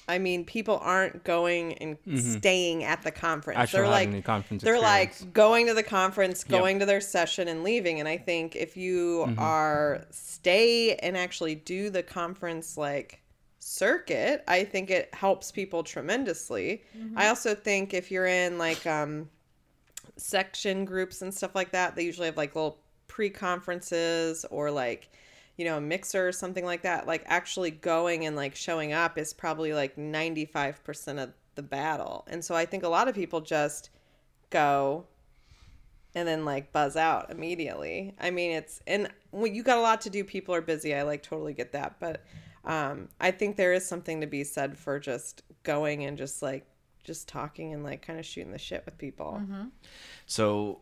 [0.09, 1.97] I mean, people aren't going and
[2.39, 3.59] staying at the conference.
[3.59, 5.21] Actual they're like the conference they're experience.
[5.23, 7.99] like going to the conference, going to their session and leaving.
[8.01, 9.39] And I think if you Mm-hmm.
[9.41, 13.23] are stay and actually do the conference like
[13.59, 16.83] circuit, I think it helps people tremendously.
[17.17, 19.29] I also think if you're in like um
[20.17, 25.11] section groups and stuff like that, they usually have like little pre-conferences or like
[25.57, 29.19] you know, a mixer or something like that, like actually going and like showing up
[29.19, 32.27] is probably like 95% of the battle.
[32.29, 33.91] And so I think a lot of people just
[34.51, 35.07] go
[36.15, 38.15] and then like buzz out immediately.
[38.21, 40.95] I mean, it's, and when you got a lot to do, people are busy.
[40.95, 41.97] I like totally get that.
[42.01, 42.23] But
[42.65, 46.67] um, I think there is something to be said for just going and just like,
[47.05, 49.41] just talking and like kind of shooting the shit with people.
[50.27, 50.81] So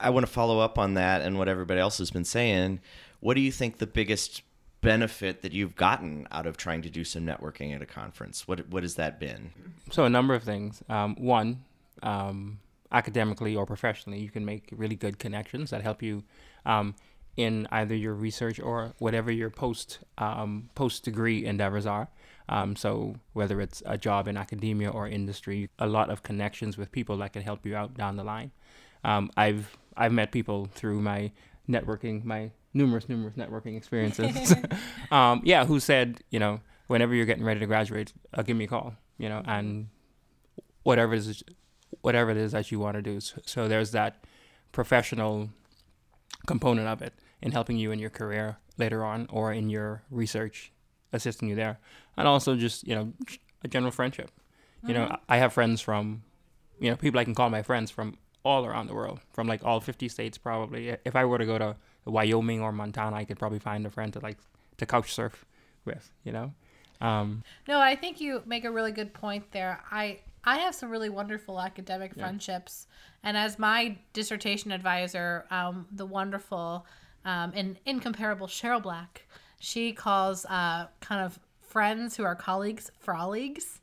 [0.00, 2.80] I want to follow up on that and what everybody else has been saying.
[3.20, 4.42] What do you think the biggest
[4.80, 8.48] benefit that you've gotten out of trying to do some networking at a conference?
[8.48, 9.50] What what has that been?
[9.90, 10.82] So a number of things.
[10.88, 11.64] Um, one,
[12.02, 12.60] um,
[12.92, 16.24] academically or professionally, you can make really good connections that help you
[16.66, 16.94] um,
[17.36, 22.08] in either your research or whatever your post um, post degree endeavors are.
[22.48, 26.90] Um, so whether it's a job in academia or industry, a lot of connections with
[26.90, 28.50] people that can help you out down the line.
[29.04, 31.30] Um, I've I've met people through my
[31.68, 34.54] networking, my numerous numerous networking experiences.
[35.10, 38.64] um, yeah, who said you know whenever you're getting ready to graduate, uh, give me
[38.64, 38.94] a call.
[39.18, 39.88] You know, and
[40.82, 41.42] whatever it is
[42.02, 43.20] whatever it is that you want to do.
[43.20, 44.24] So, so there's that
[44.72, 45.50] professional
[46.46, 50.72] component of it in helping you in your career later on or in your research,
[51.12, 51.78] assisting you there,
[52.16, 53.12] and also just you know
[53.62, 54.30] a general friendship.
[54.86, 56.22] You know, I have friends from,
[56.78, 59.62] you know, people I can call my friends from all around the world, from like
[59.62, 60.96] all 50 states probably.
[61.04, 64.12] If I were to go to Wyoming or Montana, I could probably find a friend
[64.14, 64.38] to like
[64.78, 65.44] to couch surf
[65.84, 66.10] with.
[66.24, 66.52] You know,
[67.00, 69.80] um, No, I think you make a really good point there.
[69.90, 72.86] I I have some really wonderful academic friendships,
[73.22, 76.86] and as my dissertation advisor, um, the wonderful
[77.24, 79.26] um, and incomparable Cheryl Black,
[79.58, 83.80] she calls uh, kind of friends who are colleagues froligs.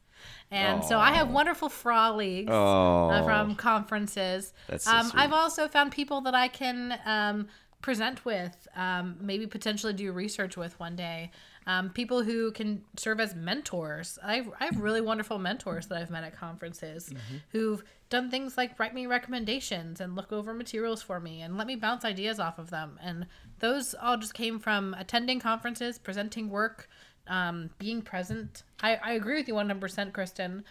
[0.50, 4.54] And so I have wonderful froligs uh, from conferences.
[4.68, 5.20] That's so um, sweet.
[5.20, 7.48] I've also found people that I can um,
[7.82, 11.32] present with, um, maybe potentially do research with one day.
[11.68, 14.18] Um, people who can serve as mentors.
[14.24, 17.13] I've, I have really wonderful mentors that I've met at conferences
[17.50, 21.68] who've done things like write me recommendations and look over materials for me and let
[21.68, 22.98] me bounce ideas off of them.
[23.04, 23.28] And
[23.60, 26.88] those all just came from attending conferences, presenting work,
[27.28, 28.63] um, being present.
[28.82, 30.63] I, I agree with you 100%, Kristen,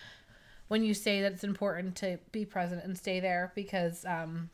[0.69, 4.51] when you say that it's important to be present and stay there because um,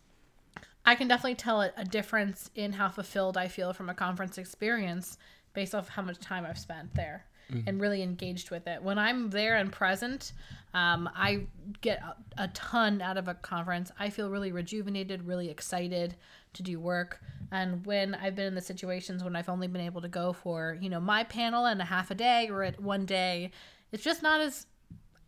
[0.84, 4.38] I can definitely tell a, a difference in how fulfilled I feel from a conference
[4.38, 5.18] experience
[5.54, 7.26] based off how much time I've spent there
[7.66, 8.82] and really engaged with it.
[8.82, 10.32] When I'm there and present,
[10.72, 11.46] um, I
[11.82, 13.92] get a, a ton out of a conference.
[13.98, 16.16] I feel really rejuvenated, really excited
[16.54, 17.20] to do work.
[17.50, 20.78] And when I've been in the situations when I've only been able to go for,
[20.80, 23.50] you know, my panel and a half a day or at one day,
[23.92, 24.66] It's just not as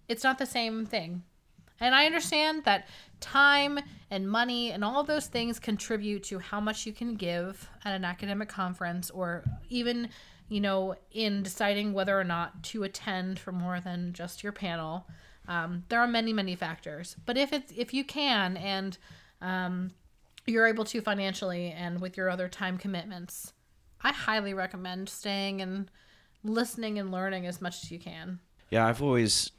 [0.08, 1.22] it's not the same thing.
[1.80, 2.87] And I understand that
[3.20, 7.68] time and money and all of those things contribute to how much you can give
[7.84, 10.08] at an academic conference or even,
[10.48, 15.06] you know, in deciding whether or not to attend for more than just your panel.
[15.48, 17.16] Um, there are many, many factors.
[17.26, 18.96] But if it's if you can and
[19.40, 19.90] um,
[20.46, 23.52] you're able to financially and with your other time commitments,
[24.02, 25.90] I highly recommend staying and
[26.44, 28.38] listening and learning as much as you can.
[28.70, 29.50] Yeah, I've always,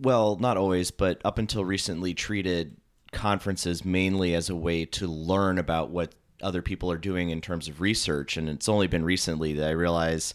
[0.00, 2.76] well, not always, but up until recently, treated
[3.12, 7.68] conferences mainly as a way to learn about what other people are doing in terms
[7.68, 8.36] of research.
[8.36, 10.34] And it's only been recently that I realize,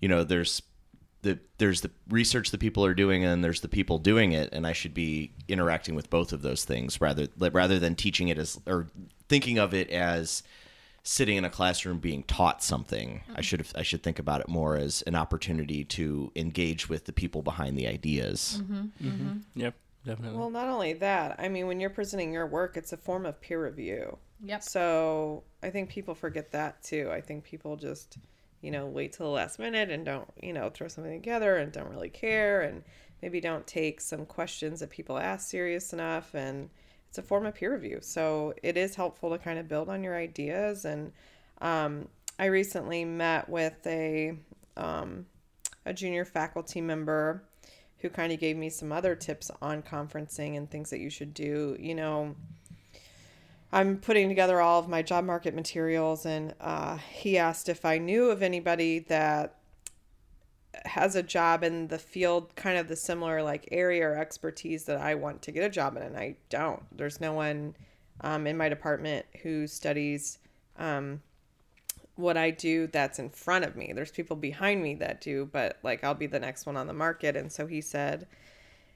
[0.00, 0.62] you know, there's
[1.22, 4.66] the there's the research that people are doing and there's the people doing it and
[4.66, 8.60] I should be interacting with both of those things rather rather than teaching it as
[8.66, 8.88] or
[9.28, 10.42] thinking of it as
[11.06, 13.20] sitting in a classroom being taught something.
[13.28, 13.40] I mm-hmm.
[13.42, 17.12] should have, I should think about it more as an opportunity to engage with the
[17.12, 18.62] people behind the ideas.
[18.62, 19.36] Mm-hmm, mm-hmm.
[19.54, 19.74] Yep,
[20.06, 20.38] definitely.
[20.38, 23.38] Well, not only that, I mean, when you're presenting your work, it's a form of
[23.40, 24.16] peer review.
[24.42, 24.62] Yep.
[24.62, 27.10] So I think people forget that too.
[27.12, 28.16] I think people just,
[28.62, 31.70] you know, wait till the last minute and don't, you know, throw something together and
[31.70, 32.82] don't really care and
[33.20, 36.34] maybe don't take some questions that people ask serious enough.
[36.34, 36.70] And
[37.14, 37.98] it's a form of peer review.
[38.00, 40.84] So it is helpful to kind of build on your ideas.
[40.84, 41.12] And
[41.60, 42.08] um,
[42.40, 44.36] I recently met with a,
[44.76, 45.24] um,
[45.86, 47.44] a junior faculty member
[47.98, 51.34] who kind of gave me some other tips on conferencing and things that you should
[51.34, 51.76] do.
[51.78, 52.34] You know,
[53.72, 57.98] I'm putting together all of my job market materials, and uh, he asked if I
[57.98, 59.54] knew of anybody that
[60.84, 64.98] has a job in the field, kind of the similar like area or expertise that
[64.98, 66.82] I want to get a job in, and I don't.
[66.96, 67.74] There's no one
[68.20, 70.38] um, in my department who studies
[70.78, 71.20] um,
[72.16, 73.92] what I do that's in front of me.
[73.92, 76.92] There's people behind me that do, but like I'll be the next one on the
[76.92, 77.36] market.
[77.36, 78.26] And so he said,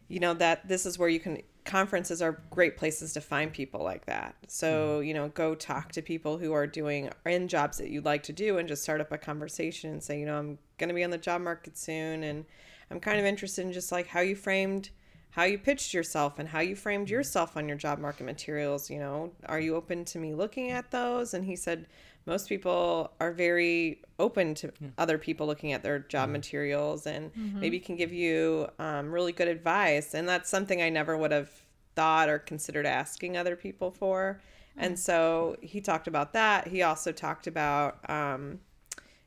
[0.08, 3.84] you know, that this is where you can, conferences are great places to find people
[3.84, 4.34] like that.
[4.48, 5.04] So, hmm.
[5.04, 8.32] you know, go talk to people who are doing in jobs that you'd like to
[8.32, 11.04] do and just start up a conversation and say, you know, I'm going to be
[11.04, 12.24] on the job market soon.
[12.24, 12.46] And
[12.90, 14.90] I'm kind of interested in just like how you framed
[15.30, 17.12] how you pitched yourself and how you framed hmm.
[17.12, 20.90] yourself on your job market materials you know are you open to me looking at
[20.90, 21.86] those and he said
[22.28, 27.80] most people are very open to other people looking at their job materials and maybe
[27.80, 30.14] can give you um, really good advice.
[30.14, 31.50] And that's something i never would have
[31.96, 34.40] thought or considered asking other people for.
[34.76, 36.68] And so he talked about that.
[36.68, 38.60] He also talked about um,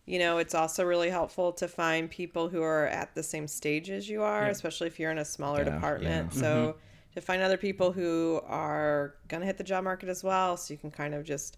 [0.06, 3.90] you know, it's also really helpful to find people who are at the same stage
[3.90, 6.34] as you are, especially if you're in a smaller Yeah, department.
[6.34, 6.76] So
[7.14, 10.74] to find other people who are going to hit the job market as well, so
[10.74, 11.58] you can kind of just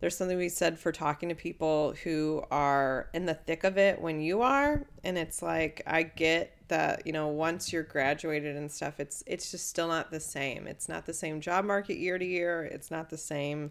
[0.00, 4.00] there's something we said for talking to people who are in the thick of it
[4.00, 8.70] when you are and it's like I get that you know once you're graduated and
[8.70, 10.66] stuff it's it's just still not the same.
[10.66, 12.64] It's not the same job market year to year.
[12.64, 13.70] It's not the same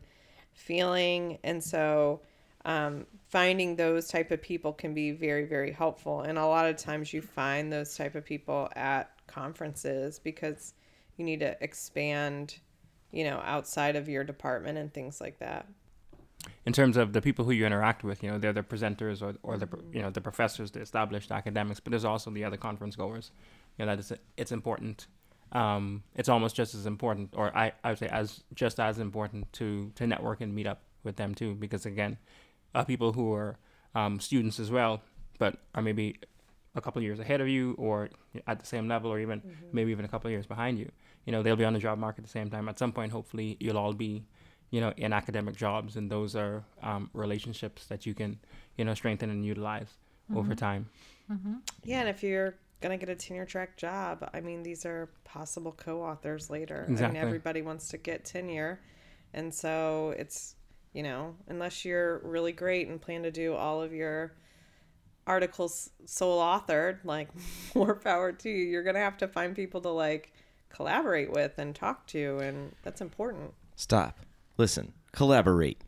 [0.53, 1.37] feeling.
[1.43, 2.21] And so
[2.65, 6.21] um, finding those type of people can be very very helpful.
[6.21, 10.73] And a lot of times you find those type of people at conferences because
[11.17, 12.57] you need to expand
[13.11, 15.67] you know outside of your department and things like that
[16.65, 19.35] in terms of the people who you interact with, you know, they're the presenters or,
[19.43, 22.95] or the you know the professors, the established academics, but there's also the other conference
[22.95, 23.31] goers.
[23.77, 25.07] You know, that is it's important.
[25.51, 29.51] Um, it's almost just as important, or I, I would say as just as important
[29.53, 32.17] to to network and meet up with them too, because again,
[32.73, 33.57] uh, people who are
[33.93, 35.01] um, students as well,
[35.37, 36.17] but are maybe
[36.75, 38.09] a couple of years ahead of you, or
[38.47, 40.91] at the same level, or even maybe even a couple of years behind you.
[41.25, 42.67] You know, they'll be on the job market at the same time.
[42.67, 44.23] At some point, hopefully, you'll all be
[44.73, 48.39] you know, in academic jobs, and those are um, relationships that you can,
[48.75, 49.99] you know, strengthen and utilize
[50.35, 50.89] over time.
[51.83, 55.73] Yeah, and if you're gonna get a tenure track job, I mean, these are possible
[55.73, 56.87] co-authors later.
[56.89, 57.05] Exactly.
[57.05, 58.81] I mean, everybody wants to get tenure,
[59.31, 60.55] and so it's
[60.91, 64.33] you know, unless you're really great and plan to do all of your
[65.27, 67.29] articles sole authored, like
[67.75, 68.65] more power to you.
[68.65, 70.33] You're gonna have to find people to like
[70.69, 73.53] collaborate with and talk to, and that's important.
[73.75, 74.17] Stop.
[74.57, 74.93] Listen.
[75.11, 75.79] Collaborate.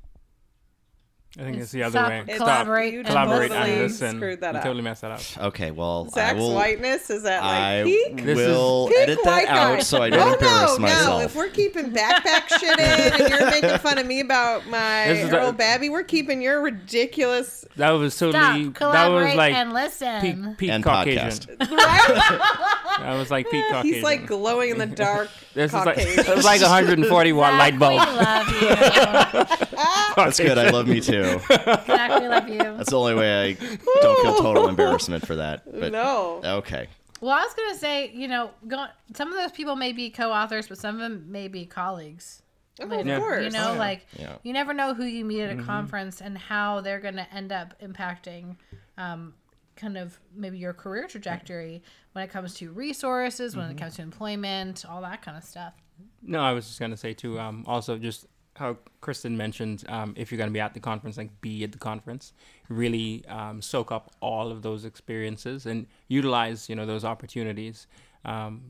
[1.38, 2.20] I think it's It's the other stop, way.
[2.20, 4.16] it's Stop, collaborate, and totally and listen.
[4.16, 4.64] screwed that you up.
[4.64, 5.22] totally messed that up.
[5.48, 6.56] Okay, well, I Zach's will.
[6.56, 8.24] whiteness is at like I peak.
[8.24, 9.76] This is- will Peak edit that white guy.
[9.76, 11.20] out so I don't oh, embarrass no, myself.
[11.20, 15.08] No, if we're keeping backpack shit in and you're making fun of me about my
[15.10, 17.66] This is Earl a- Babbie, we're keeping your ridiculous.
[17.76, 18.42] That was totally.
[18.42, 20.22] Stop, that collaborate, was like and listen.
[20.22, 21.58] peak, peak And Caucasian.
[21.58, 21.70] podcast.
[21.70, 22.62] Right?
[23.00, 23.94] That was like peak Caucasian.
[23.94, 25.30] He's like glowing in the dark.
[25.56, 26.32] This is like Caucasian.
[26.32, 27.94] it was like 140 watt Zach, light bulb.
[27.94, 29.76] We love you.
[30.16, 30.58] That's good.
[30.58, 31.40] I love me too.
[31.50, 32.58] Zach, we love you.
[32.60, 33.54] That's the only way I
[34.02, 35.64] don't feel total embarrassment for that.
[35.72, 36.42] But no.
[36.44, 36.88] okay.
[37.22, 40.68] Well, I was gonna say, you know, go, some of those people may be co-authors,
[40.68, 42.42] but some of them may be colleagues.
[42.82, 43.02] Oh, later.
[43.02, 43.20] of Yeah.
[43.20, 43.44] course.
[43.46, 43.80] You know, yeah.
[43.80, 44.36] like Yeah.
[44.44, 47.54] you never know who you meet at a conference and how they're going to end
[47.54, 48.58] up impacting,
[48.98, 49.34] um,
[49.76, 54.02] kind of maybe your career trajectory when it comes to resources, when it comes to
[54.02, 55.74] employment, all that kind of stuff.
[56.22, 57.40] No, I was just gonna say too.
[57.40, 61.42] Um, also, just how Kristen mentioned, um, if you're gonna be at the conference, like
[61.42, 62.34] be at the conference,
[62.70, 67.88] really um, soak up all of those experiences and utilize, you know, those opportunities
[68.24, 68.62] um,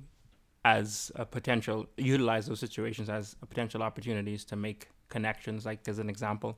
[0.63, 1.87] as a potential.
[1.97, 5.65] Utilize those situations as a potential opportunities to make connections.
[5.65, 6.57] Like as an example,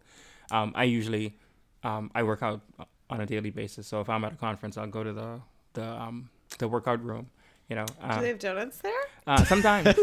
[0.52, 1.38] um, I usually
[1.84, 2.62] um, I work out
[3.10, 3.88] on a daily basis.
[3.88, 5.39] So if I'm at a conference, I'll go to the
[5.74, 6.30] the um,
[6.60, 7.28] the workout room.
[7.70, 8.93] You know, Do uh, they have donuts there?
[9.28, 9.93] uh, sometimes,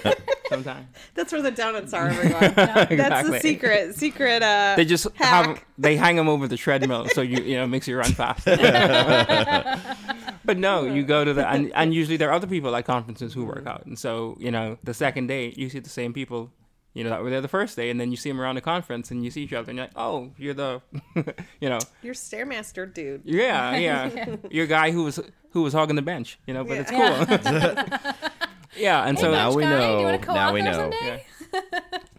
[0.50, 0.86] sometimes.
[1.14, 2.52] That's where the donuts are, everyone.
[2.98, 3.94] That's the secret.
[3.94, 4.42] Secret.
[4.42, 5.46] Uh, They just hack.
[5.46, 8.12] have they hang them over the treadmill, so you you know it makes you run
[8.12, 8.44] fast.
[10.44, 13.32] but no, you go to the and, and usually there are other people at conferences
[13.32, 16.50] who work out, and so you know the second day you see the same people,
[16.94, 18.60] you know that were there the first day, and then you see them around the
[18.60, 20.80] conference and you see each other, and you're like, oh, you're the,
[21.60, 23.22] you know, You're Stairmaster, dude.
[23.24, 25.20] yeah, yeah, you're a guy who was
[25.50, 26.98] who was hogging the bench, you know, but it's cool.
[27.00, 28.12] Yeah.
[28.76, 30.34] yeah, and so now we Guy, do you know.
[30.34, 30.90] Now we know.
[31.02, 31.18] Yeah.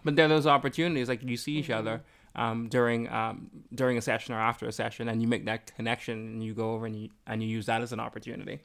[0.04, 2.02] but there are those opportunities, like you see each other
[2.36, 6.18] um, during um, during a session or after a session, and you make that connection,
[6.18, 8.60] and you go over and you and you use that as an opportunity.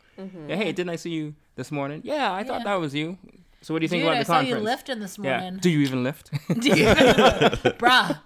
[0.48, 2.02] Yeah, hey, didn't I see you this morning?
[2.04, 3.16] Yeah, I thought that was you.
[3.62, 4.58] So what do you think Dude, about I the saw conference?
[4.58, 5.40] you lifting this yeah.
[5.40, 5.58] morning.
[5.61, 6.30] Do you even lift?
[6.61, 6.96] Do you even-
[7.76, 8.18] Bruh.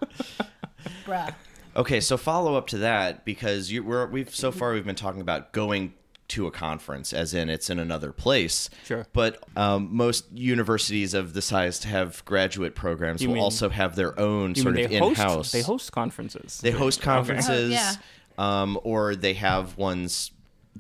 [1.05, 1.35] Bruh.
[1.77, 5.21] Okay, so follow up to that because you, we're, we've so far we've been talking
[5.21, 5.93] about going
[6.29, 8.71] to a conference, as in it's in another place.
[8.85, 9.07] Sure.
[9.13, 13.69] But um, most universities of the size to have graduate programs You will mean- also
[13.71, 15.19] have their own You sort mean of they host?
[15.21, 15.53] in-house.
[15.53, 16.59] They host conferences.
[16.63, 17.95] They host conferences, Oh, yeah.
[18.39, 20.31] um, or they have ones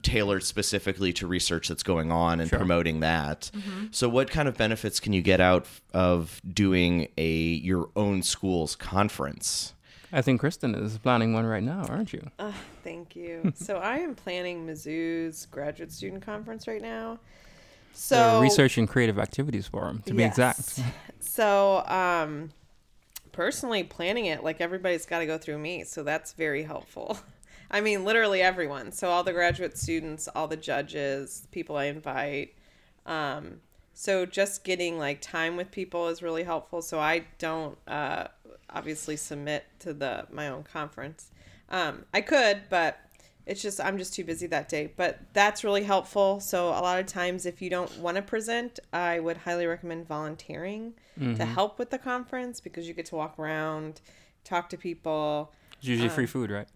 [0.03, 2.59] tailored specifically to research that's going on and Sure.
[2.59, 3.51] promoting that.
[3.55, 3.87] Mm-hmm.
[3.91, 8.77] So, what kind of benefits can you get out of doing a your own school's
[8.77, 9.73] conference?
[10.13, 12.31] I think Kristen is planning one right now, aren't you?
[12.39, 12.53] Uh,
[12.85, 13.53] thank you.
[13.57, 17.19] so I am planning Mizzou's graduate student conference right now.
[17.93, 20.81] The So research and creative activities forum, to be exact.
[21.21, 22.51] So, um,
[23.33, 27.19] personally planning it, like everybody's got to go through me, so that's very helpful.
[27.71, 28.93] I mean, literally everyone.
[28.93, 32.55] So all the graduate students, all the judges, people I invite.
[33.07, 33.61] Um,
[33.93, 36.83] so just getting like time with people is really helpful.
[36.83, 38.29] So I don't uh,
[38.71, 41.31] obviously submit to the my own conference.
[41.71, 42.99] Um, I could, but
[43.47, 44.93] it's just I'm just too busy that day.
[44.97, 46.41] But that's really helpful.
[46.41, 50.07] So a lot of times, if you don't want to present, I would highly recommend
[50.09, 50.95] volunteering
[51.37, 54.01] to help with the conference because you get to walk around,
[54.43, 55.53] talk to people.
[55.79, 56.67] It's usually Uh, free food, right?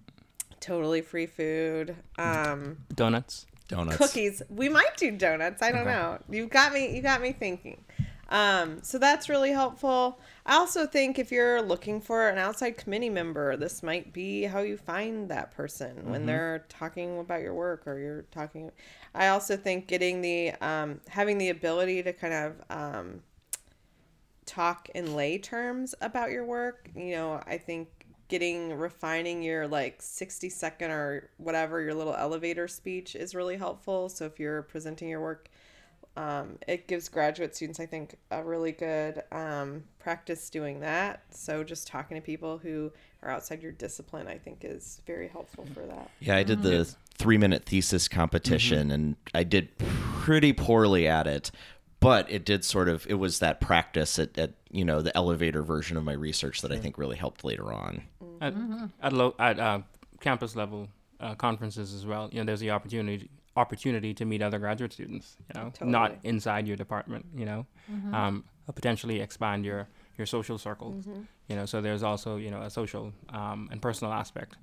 [0.61, 1.96] Totally free food.
[2.18, 3.46] Um, Donuts.
[3.68, 3.96] Donuts.
[3.96, 4.42] cookies.
[4.48, 5.62] We might do donuts.
[5.62, 5.90] I don't Okay.
[5.92, 6.18] know.
[6.30, 6.94] You've got me.
[6.96, 7.84] You got me thinking.
[8.30, 10.20] Um, so that's really helpful.
[10.44, 14.61] I also think if you're looking for an outside committee member, this might be how
[14.61, 18.70] you find that person when they're talking about your work or you're talking.
[19.14, 23.22] I also think getting the um, having the ability to kind of um,
[24.46, 26.88] talk in lay terms about your work.
[26.94, 27.97] You know, I think
[28.28, 34.08] getting refining your like 60 second or whatever your little elevator speech is really helpful.
[34.08, 35.48] So if you're presenting your work,
[36.16, 41.22] um, it gives graduate students, I think, a really good um, practice doing that.
[41.30, 45.64] So just talking to people who are outside your discipline, I think, is very helpful
[45.72, 46.10] for that.
[46.18, 48.90] Yeah, I did the three minute thesis competition Mm-hmm.
[48.90, 51.50] and I did pretty poorly at it.
[52.01, 55.62] But it did sort of it was that practice at, at you know the elevator
[55.62, 58.03] version of my research that I think really helped later on.
[58.40, 58.55] at
[59.03, 59.80] at, low, at uh,
[60.20, 60.88] campus level
[61.20, 62.28] uh, conferences as well.
[62.32, 65.36] You know, there's the opportunity opportunity to meet other graduate students.
[65.55, 67.26] You know, not inside your department.
[67.36, 67.66] You know,
[68.12, 70.94] um, uh, potentially expand your your social circle.
[71.49, 74.57] You know, so there's also you know a social um, and personal aspect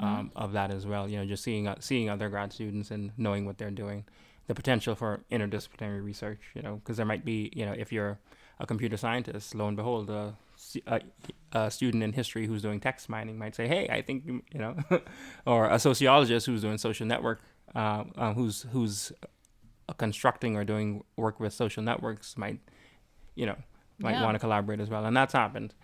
[0.00, 1.08] um, of that as well.
[1.08, 4.04] You know, just seeing uh, seeing other grad students and knowing what they're doing.
[4.48, 6.40] The potential for interdisciplinary research.
[6.54, 8.18] You know, because there might be you know if you're
[8.58, 13.54] a computer scientist, lo and behold, a student in history who's doing text mining might
[13.54, 14.76] say, "Hey, I think you know,"
[15.46, 17.40] or a sociologist who's doing social network,
[17.74, 19.12] uh, uh, who's who's
[19.96, 22.60] constructing or doing work with social networks might,
[23.34, 23.56] you know,
[23.98, 24.24] might Yeah.
[24.24, 25.74] want to collaborate as well, and that's happened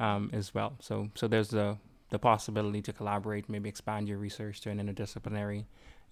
[0.00, 0.76] um, as well.
[0.80, 1.78] So so there's the
[2.10, 5.64] the possibility to collaborate, maybe expand your research to an interdisciplinary,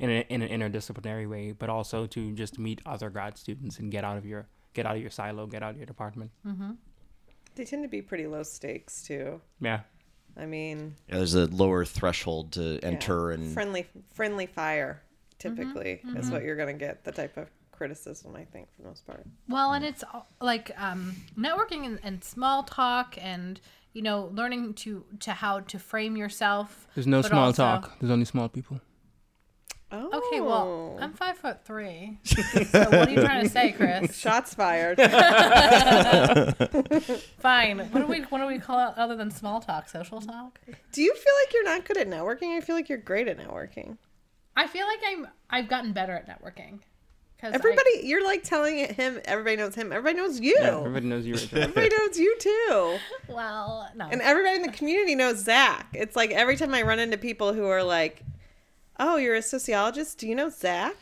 [0.03, 3.91] in, a, in an interdisciplinary way, but also to just meet other grad students and
[3.91, 6.31] get out of your get out of your silo, get out of your department.
[6.47, 6.73] Mm-hmm.
[7.55, 9.41] They tend to be pretty low stakes, too.
[9.61, 9.81] Yeah.
[10.37, 15.03] I mean, Yeah, there's a lower threshold to yeah, enter and friendly, friendly fire
[15.39, 16.17] typically mm-hmm.
[16.17, 16.35] is mm-hmm.
[16.35, 17.05] what you're gonna get.
[17.05, 19.25] The type of criticism I think for the most part.
[19.49, 23.61] Well, and it's all- like um, networking and, and small talk, and
[23.93, 26.87] you know, learning to to how to frame yourself.
[26.95, 27.99] There's no small also- talk.
[28.01, 28.81] There's only small people.
[29.95, 31.17] Oh, Okay, well, I'm oh.
[31.17, 32.19] five foot three.
[32.25, 34.17] so what are you trying to say, Chris?
[34.19, 34.97] shots fired.
[37.39, 37.79] Fine.
[37.79, 39.91] What do we what do we call it other than small talk?
[39.91, 40.59] Social talk?
[40.93, 42.57] Do you feel like you're not good at networking?
[42.57, 43.99] I feel like you're great at networking.
[44.57, 46.79] I feel like I'm I've gotten better at networking.
[47.37, 49.21] Because Everybody, you're like telling it him.
[49.25, 49.93] Everybody knows him.
[49.93, 50.57] Everybody knows you.
[50.61, 51.39] Everybody knows you're.
[51.61, 52.99] Everybody knows you too.
[53.29, 54.05] well, no.
[54.07, 55.89] And everybody in the community knows Zach.
[55.93, 58.23] It's like every time I run into people who are like,
[58.99, 60.19] "Oh, you're a sociologist?
[60.19, 60.97] Do you know Zach?"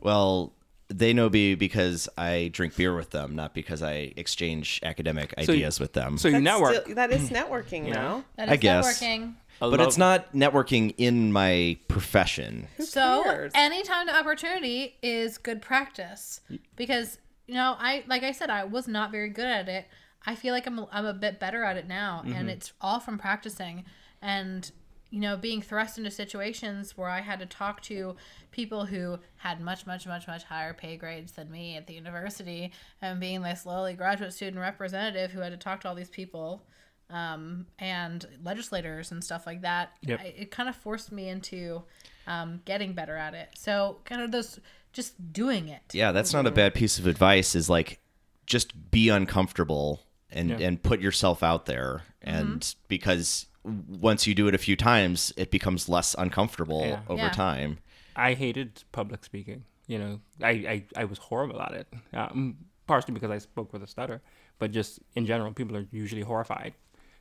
[0.00, 0.52] Well,
[0.88, 5.52] they know me because I drink beer with them, not because I exchange academic So
[5.52, 6.18] you- ideas with them.
[6.18, 6.82] So you That's network.
[6.82, 7.94] still- that is networking, Yeah.
[7.94, 8.24] no?
[8.36, 9.00] that I guess.
[9.00, 9.34] networking.
[9.60, 12.68] I but love- it's not networking in my profession.
[12.80, 13.52] So cares?
[13.54, 16.40] anytime to opportunity is good practice
[16.76, 19.86] because you know I like I said I was not very good at it.
[20.26, 22.48] I feel like I'm a, I'm a bit better at it now, and mm-hmm.
[22.48, 23.84] it's all from practicing
[24.20, 24.70] and
[25.10, 28.16] you know being thrust into situations where I had to talk to
[28.50, 32.72] people who had much much much much higher pay grades than me at the university,
[33.00, 36.64] and being this lowly graduate student representative who had to talk to all these people
[37.10, 39.92] um, and legislators and stuff like that.
[40.02, 40.20] Yep.
[40.20, 41.82] I, it kind of forced me into
[42.26, 43.50] um, getting better at it.
[43.56, 44.58] So kind of those
[44.92, 45.82] just doing it.
[45.92, 47.54] Yeah, that's not a bad piece of advice.
[47.54, 48.00] Is like
[48.46, 50.00] just be uncomfortable
[50.30, 50.66] and Yeah.
[50.66, 55.50] and put yourself out there, and because once you do it a few times, it
[55.50, 57.00] becomes less uncomfortable Yeah.
[57.08, 57.30] over Yeah.
[57.30, 57.78] time.
[58.16, 59.64] I hated public speaking.
[59.86, 61.86] You know, I, I, I was horrible at it.
[62.12, 62.56] Um,
[62.86, 64.20] partially because I spoke with a stutter,
[64.58, 66.74] but just in general, people are usually horrified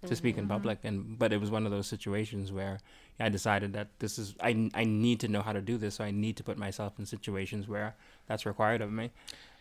[0.06, 0.80] to speak in public.
[0.84, 2.80] And but it was one of those situations where
[3.20, 6.04] I decided that this is I, I need to know how to do this, so
[6.04, 7.96] I need to put myself in situations where
[8.28, 9.12] that's required of me.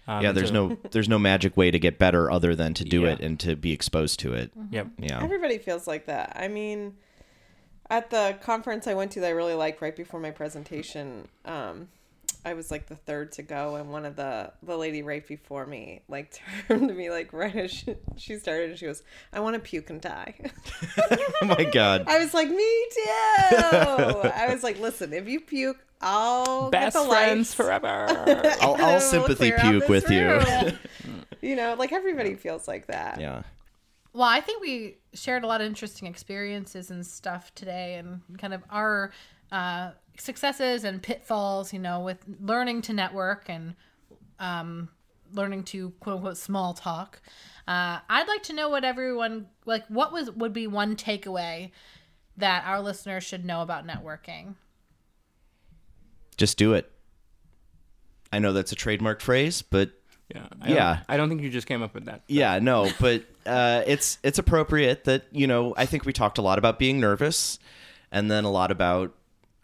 [0.09, 2.85] Um, yeah, there's so- no there's no magic way to get better other than to
[2.85, 3.11] do Yeah.
[3.13, 4.51] it and to be exposed to it.
[4.71, 4.89] Yep.
[4.99, 5.23] Yeah.
[5.23, 6.37] Everybody feels like that.
[6.37, 6.95] I mean,
[7.91, 11.89] at the conference I went to that I really liked right before my presentation, um,
[12.45, 15.65] I was like the third to go, and one of the the lady right before
[15.65, 19.39] me like turned to me like right as she, she started, and she goes, "I
[19.39, 20.35] want to puke and die."
[20.99, 22.05] oh my god.
[22.09, 23.11] I was like, "Me too."
[23.71, 27.55] I was like, "Listen, if you puke, I'll Best get the friends lights.
[27.55, 28.07] forever.
[28.61, 30.29] I'll, I'll sympathy puke this with you.
[30.29, 30.79] room."
[31.43, 33.21] you know, like everybody feels like that.
[33.21, 33.43] yeah.
[34.15, 38.53] Well, I think we shared a lot of interesting experiences and stuff today, and kind
[38.53, 39.11] of our
[39.51, 41.73] uh, successes and pitfalls.
[41.73, 43.75] You know, with learning to network and
[44.39, 44.89] um,
[45.33, 47.23] learning to quote unquote small talk.
[47.67, 49.87] Uh, I'd like to know what everyone like.
[49.87, 51.71] What was would be one takeaway
[52.37, 54.57] that our listeners should know about networking?
[56.37, 56.91] Just do it.
[58.33, 59.91] I know that's a trademark phrase, but
[60.35, 60.47] Yeah.
[60.61, 60.95] I Yeah.
[60.95, 62.23] Don't, I don't think you just came up with that.
[62.27, 65.75] yeah, no, but uh, it's it's appropriate that you know.
[65.77, 67.59] I think we talked a lot about being nervous,
[68.11, 69.15] and then a lot about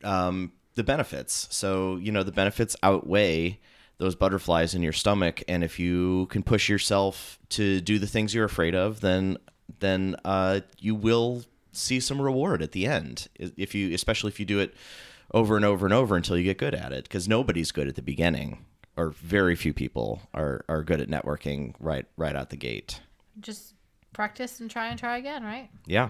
[0.05, 1.47] um, the benefits.
[1.51, 3.59] So you know, the benefits outweigh
[3.99, 8.35] those butterflies in your stomach, and if you can push yourself to do the things
[8.35, 9.39] you're afraid of, then
[9.81, 13.29] then uh, you will see some reward at the end.
[13.39, 14.75] If you, especially if you do it
[15.33, 17.95] over and over and over until you get good at it, because nobody's good at
[17.95, 18.65] the beginning.
[18.97, 23.01] Or very few people are, are good at networking right right out the gate.
[23.41, 23.75] Just
[24.13, 25.71] practice and try and try again, right?
[25.87, 26.09] Yeah.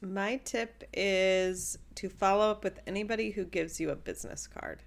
[0.00, 4.82] My tip is to follow up with anybody who gives you a business card.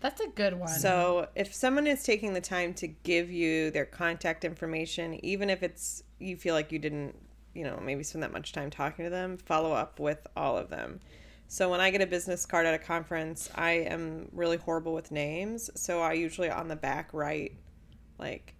[0.00, 0.68] That's a good one.
[0.68, 5.62] So if someone is taking the time to give you their contact information, even if
[5.62, 7.14] it's you feel like you didn't,
[7.54, 10.70] you know, maybe spend that much time talking to them, follow up with all of
[10.70, 11.00] them.
[11.52, 15.10] So when I get a business card at a conference, I am really horrible with
[15.10, 15.68] names.
[15.74, 17.52] So I usually on the back write
[18.18, 18.54] like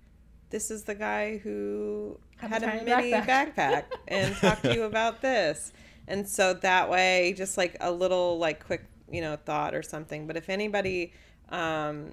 [0.51, 4.74] this is the guy who Had had a a mini backpack." backpack and talked to
[4.74, 5.72] you about this.
[6.07, 10.26] And so that way, just like a little like quick, you know, thought or something.
[10.26, 11.14] But if anybody
[11.49, 12.12] um,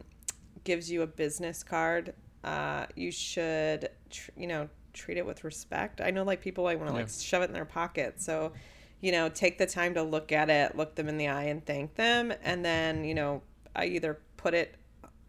[0.64, 2.14] gives you a business card,
[2.46, 6.00] uh, you should, tr- you know, treat it with respect.
[6.00, 8.22] I know like people like want to like shove it in their pocket.
[8.22, 8.54] So,
[9.02, 11.66] you know, take the time to look at it, look them in the eye and
[11.66, 12.34] thank them.
[12.44, 13.42] And then, you know,
[13.76, 14.76] I either put it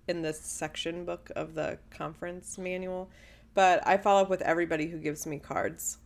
[0.09, 3.11] in the section book of the conference manual,
[3.55, 5.99] but I follow up with everybody who gives me cards.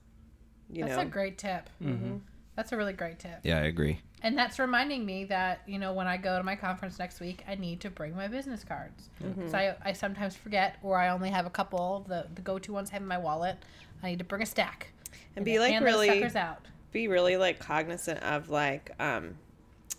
[0.70, 1.70] You That's know, a great tip.
[1.82, 2.04] Mm-hmm.
[2.04, 2.16] Mm-hmm.
[2.56, 3.40] That's a really great tip.
[3.42, 4.00] Yeah, I agree.
[4.22, 7.44] And that's reminding me that, you know, when I go to my conference next week,
[7.48, 9.10] I need to bring my business cards.
[9.22, 9.32] Mm-hmm.
[9.32, 12.06] Because I, I sometimes forget, or I only have a couple.
[12.08, 13.56] The, the go to ones I have in my wallet.
[14.02, 14.92] I need to bring a stack.
[15.36, 16.64] And be, like, hand those really- suckers out.
[16.94, 19.34] Be really like cognizant of like um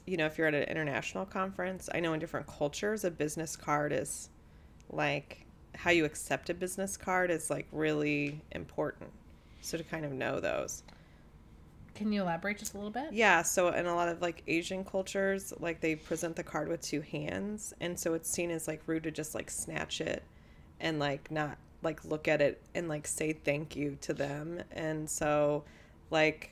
[0.08, 3.56] you know, if you're at an international conference, I know in different cultures, a business
[3.56, 4.30] card is
[4.92, 9.10] like how you accept a business card is like really important.
[9.62, 10.84] So to kind of know those.
[11.96, 13.14] Can you elaborate just a little bit?
[13.14, 16.82] Yeah, so in a lot of like Asian cultures, like they present the card with
[16.82, 20.22] two hands, and so it's seen as like rude to just like snatch it
[20.80, 24.62] and like not like look at it and like say thank you to them.
[24.72, 25.64] And so
[26.12, 26.52] like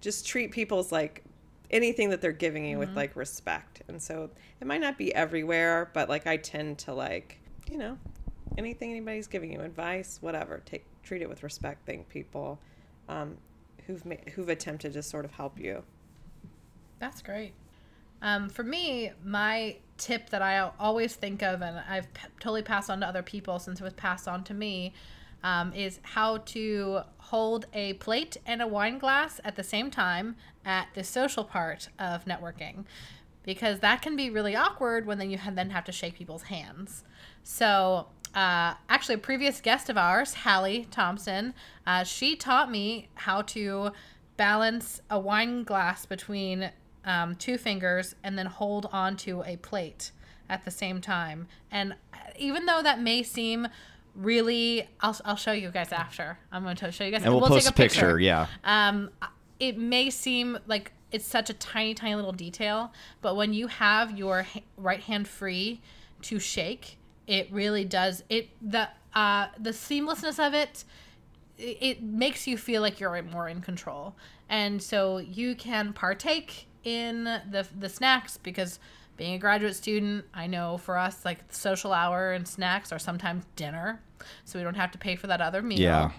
[0.00, 1.24] just treat people's like
[1.70, 3.82] anything that they're giving you with like respect.
[3.88, 4.30] And so
[4.60, 7.40] it might not be everywhere, but like I tend to like,
[7.70, 7.98] you know,
[8.56, 12.58] anything anybody's giving you advice, whatever, take treat it with respect, thank people.
[13.08, 13.38] Um,
[13.88, 15.82] who've ma- who've attempted to sort of help you.
[17.00, 17.52] That's great.
[18.20, 22.90] Um, for me, my tip that I always think of, and I've p- totally passed
[22.90, 24.92] on to other people since it was passed on to me,
[25.42, 30.36] um, is how to hold a plate and a wine glass at the same time
[30.64, 32.84] at the social part of networking,
[33.44, 37.04] because that can be really awkward when then you then have to shake people's hands.
[37.42, 38.08] So.
[38.34, 41.54] Uh, actually, a previous guest of ours, Hallie Thompson,
[41.86, 43.90] uh, she taught me how to
[44.36, 46.70] balance a wine glass between
[47.06, 50.12] um, two fingers and then hold onto a plate
[50.48, 51.48] at the same time.
[51.70, 51.94] And
[52.38, 53.68] even though that may seem
[54.18, 56.38] really, I'll, I'll show you guys after.
[56.52, 57.24] I'm going to show you guys.
[57.24, 58.18] And we'll, post a picture.
[58.18, 58.46] Yeah.
[58.64, 59.10] Um,
[59.60, 62.92] it may seem like it's such a tiny, tiny little detail,
[63.22, 64.46] but when you have your
[64.76, 65.80] right hand free
[66.22, 68.22] to shake, it really does.
[68.28, 70.84] It the uh, the seamlessness of it
[71.56, 74.14] it it makes you feel like you're more in control
[74.48, 78.78] and so you can partake in the the snacks because
[79.18, 83.44] being a graduate student i know for us like social hour and snacks are sometimes
[83.56, 84.00] dinner
[84.44, 86.10] so we don't have to pay for that other meal Yeah.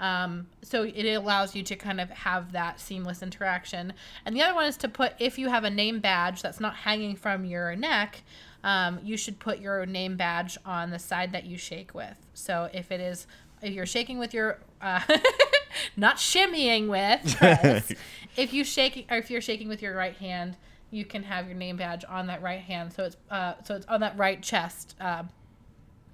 [0.00, 3.92] um, so it allows you to kind of have that seamless interaction.
[4.24, 6.74] And the other one is to put, if you have a name badge that's not
[6.74, 8.22] hanging from your neck,
[8.64, 12.16] um, you should put your name badge on the side that you shake with.
[12.34, 13.26] So if it is,
[13.62, 15.00] if you're shaking with your, uh,
[15.96, 17.36] not shimmying with,
[18.36, 20.56] if you shake, or if you're shaking with your right hand,
[20.90, 22.92] you can have your name badge on that right hand.
[22.92, 25.24] So it's, uh, so it's on that right chest, uh,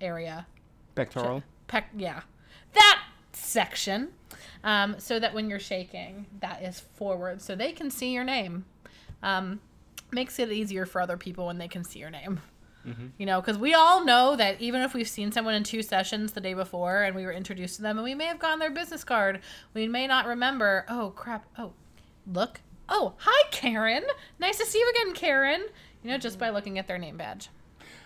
[0.01, 0.47] area
[0.95, 1.43] Pectoral.
[1.69, 2.23] pec- yeah,
[2.75, 3.03] that
[3.33, 4.09] section,
[4.65, 8.65] um, so that when you're shaking, that is forward, so they can see your name.
[9.23, 9.61] Um,
[10.11, 12.41] makes it easier for other people when they can see your name.
[13.17, 16.33] You know, because we all know that even if we've seen someone in two sessions
[16.33, 18.73] the day before and we were introduced to them and we may have gotten their
[18.73, 19.39] business card,
[19.73, 20.85] we may not remember.
[20.89, 21.47] Oh crap!
[21.57, 21.75] Oh,
[22.27, 22.61] look.
[22.95, 24.05] Oh, hi, Karen.
[24.39, 25.65] Nice to see you again, Karen.
[26.05, 27.49] You know, just by looking at their name badge.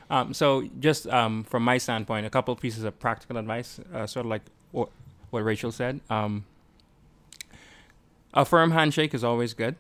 [0.09, 4.07] Um, so just um, from my standpoint, a couple of pieces of practical advice, uh,
[4.07, 4.91] sort of like what,
[5.31, 6.01] what Rachel said.
[6.09, 6.45] Um,
[8.33, 9.75] a firm handshake is always good.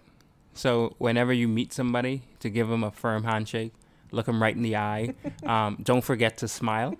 [0.54, 3.72] So whenever you meet somebody, to give them a firm handshake,
[4.10, 5.14] look them right in the eye.
[5.46, 6.96] Um, don't forget to smile,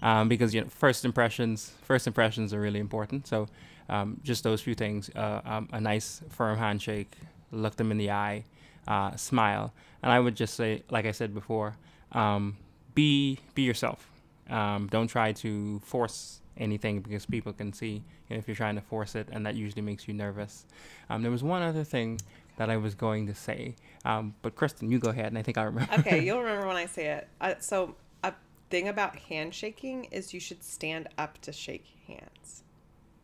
[0.00, 3.26] um, because you know first impressions first impressions are really important.
[3.26, 3.46] So
[3.90, 7.12] um, just those few things: uh, um, a nice firm handshake,
[7.50, 8.44] look them in the eye,
[8.88, 9.72] uh, smile,
[10.02, 11.76] and I would just say, like I said before,
[12.12, 12.56] um,
[12.94, 14.10] be be yourself.
[14.48, 18.76] Um, don't try to force anything because people can see you know, if you're trying
[18.76, 20.66] to force it, and that usually makes you nervous.
[21.08, 22.20] Um, there was one other thing
[22.56, 23.74] that I was going to say,
[24.04, 25.92] um, but Kristen, you go ahead, and I think I remember.
[26.00, 27.28] Okay, you'll remember when I say it.
[27.40, 28.32] Uh, so a
[28.70, 32.62] thing about handshaking is you should stand up to shake hands.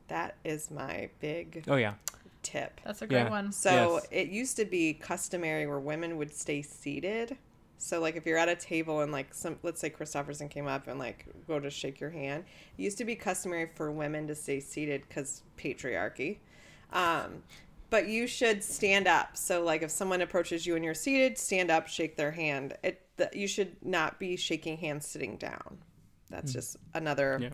[0.09, 1.95] That is my big oh yeah,
[2.47, 2.81] tip.
[2.85, 3.31] That's a great Yeah.
[3.31, 3.53] one.
[3.53, 4.07] So Yes.
[4.11, 7.37] it used to be customary where women would stay seated.
[7.79, 10.87] So like if you're at a table and like some let's say Christofferson came up
[10.89, 12.45] and like go to shake your hand,
[12.79, 16.39] it used to be customary for women to stay seated because patriarchy.
[16.93, 17.43] Um,
[17.91, 19.37] but you should stand up.
[19.37, 22.75] So like if someone approaches you and you're seated, stand up, shake their hand.
[22.83, 25.79] It the, you should not be shaking hands sitting down.
[26.31, 27.51] That's just another Yeah.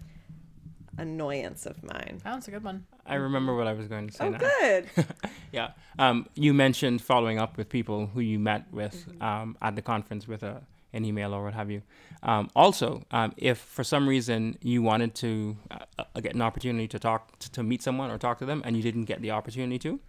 [0.98, 2.20] Annoyance of mine.
[2.24, 2.86] That's a good one.
[3.06, 4.38] I remember what I was going to say Oh, now.
[4.38, 4.88] good.
[5.52, 5.72] Yeah.
[5.98, 9.22] Um, you mentioned following up with people who you met with Mm-hmm.
[9.22, 10.62] um, at the conference with a,
[10.94, 11.82] an email or what have you.
[12.22, 16.88] Um, also, um, if for some reason you wanted to uh, uh, get an opportunity
[16.88, 19.30] to talk to, to meet someone or talk to them and you didn't get the
[19.30, 20.00] opportunity to,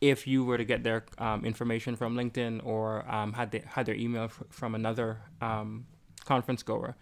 [0.00, 3.86] if you were to get their um, information from LinkedIn or um, had the, had
[3.86, 5.86] their email f- from another um,
[6.26, 6.94] conference goer,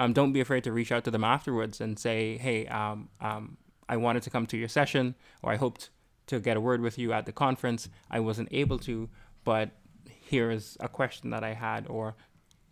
[0.00, 3.58] um, don't be afraid to reach out to them afterwards and say, "Hey, um, um,
[3.86, 5.90] I wanted to come to your session, or I hoped
[6.28, 7.88] to get a word with you at the conference.
[8.10, 9.10] I wasn't able to,
[9.44, 9.70] but
[10.06, 12.16] here is a question that I had, or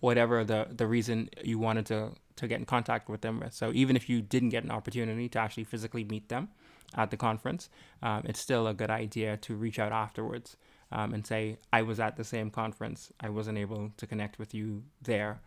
[0.01, 3.45] whatever the the reason you wanted to to get in contact with them.
[3.51, 6.49] So even if you didn't get an opportunity to actually physically meet them
[6.95, 7.69] at the conference,
[8.03, 10.57] um, it's still a good idea to reach out afterwards
[10.93, 13.13] um, and say, I was at the same conference.
[13.21, 15.41] I wasn't able to connect with you there.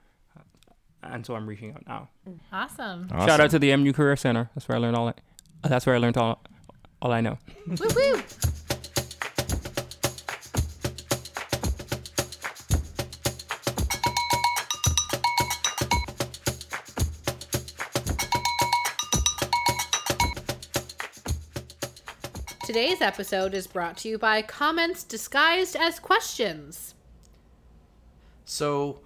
[1.04, 2.10] Uh, and so I'm reaching out now.
[2.52, 3.10] Awesome.
[3.10, 4.50] Shout out to the MU Career Center.
[4.56, 5.10] That's where I learned all.
[5.10, 6.44] I, that's where I learned all,
[7.02, 7.38] all I know.
[7.68, 8.22] woo woo.
[22.66, 26.96] Today's episode is brought to you by comments disguised as questions.
[28.46, 29.02] So,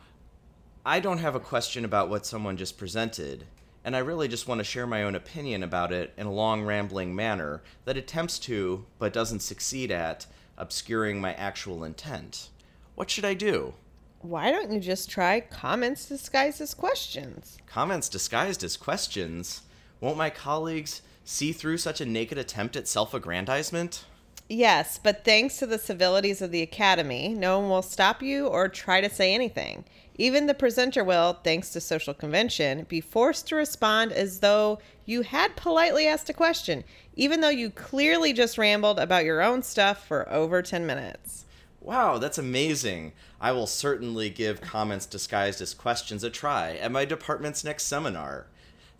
[0.87, 3.45] I don't have a question about what someone just presented,
[3.83, 6.61] and I really just want to share my own opinion about it in a long,
[6.61, 10.27] rambling manner that attempts to, but doesn't succeed at,
[10.59, 12.49] obscuring my actual intent.
[12.93, 13.73] What should I do?
[14.21, 17.57] Why don't you just try comments disguised as questions?
[17.65, 19.63] Comments disguised as questions?
[19.99, 24.05] Won't my colleagues see through such a naked attempt at self aggrandizement?
[24.47, 28.69] Yes, but thanks to the civilities of the Academy, no one will stop you or
[28.69, 29.85] try to say anything.
[30.17, 35.21] Even the presenter will, thanks to social convention, be forced to respond as though you
[35.21, 36.83] had politely asked a question,
[37.15, 41.45] even though you clearly just rambled about your own stuff for over 10 minutes.
[41.81, 43.11] Wow, that's amazing.
[43.39, 48.47] I will certainly give comments disguised as questions a try at my department's next seminar.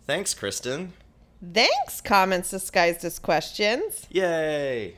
[0.06, 0.92] Thanks, Kristen.
[1.52, 4.06] Thanks, comments disguised as questions.
[4.10, 4.96] Yay!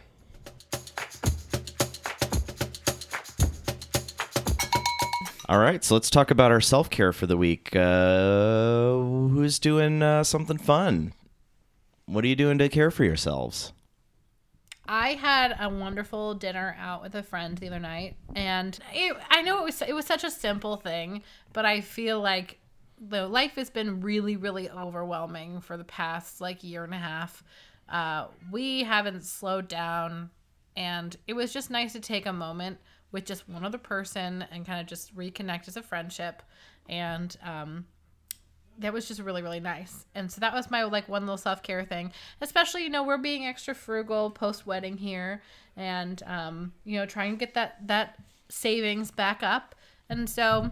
[5.49, 7.75] All right, so let's talk about our self care for the week.
[7.75, 11.15] Uh, who's doing uh, something fun?
[12.05, 13.73] What are you doing to care for yourselves?
[14.87, 19.41] I had a wonderful dinner out with a friend the other night, and it, I
[19.41, 21.23] know it was it was such a simple thing,
[21.55, 22.59] but I feel like
[23.01, 27.43] the life has been really really overwhelming for the past like year and a half.
[27.89, 30.29] Uh, we haven't slowed down,
[30.77, 32.81] and it was just nice to take a moment
[33.13, 36.43] with just one other person and kind of just reconnect as a friendship,
[36.89, 37.87] and um,
[38.79, 40.07] that was just really really nice.
[40.15, 42.13] And so that was my like one little self-care thing.
[42.41, 45.43] Especially you know we're being extra frugal post wedding here
[45.77, 48.17] and um you know trying to get that that
[48.49, 49.75] savings back up.
[50.09, 50.71] And so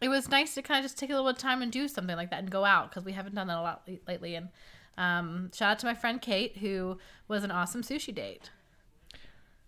[0.00, 1.86] it was nice to kind of just take a little bit of time and do
[1.86, 4.34] something like that and go out because we haven't done that a lot lately.
[4.34, 4.48] And
[4.98, 6.98] um shout out to my friend kate who
[7.28, 8.50] was an awesome sushi date.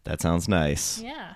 [0.05, 0.99] That sounds nice.
[1.01, 1.35] yeah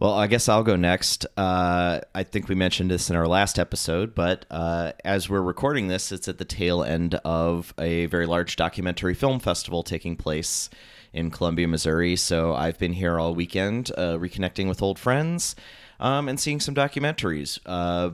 [0.00, 1.26] Well, I guess I'll go next.
[1.36, 5.88] Uh, I think we mentioned this in our last episode, but uh, as we're recording
[5.88, 10.70] this, it's at the tail end of a very large documentary film festival taking place
[11.12, 12.16] in Columbia, Missouri.
[12.16, 15.54] So I've been here all weekend, uh, reconnecting with old friends
[16.00, 17.58] um, and seeing some documentaries.
[17.66, 18.12] Uh,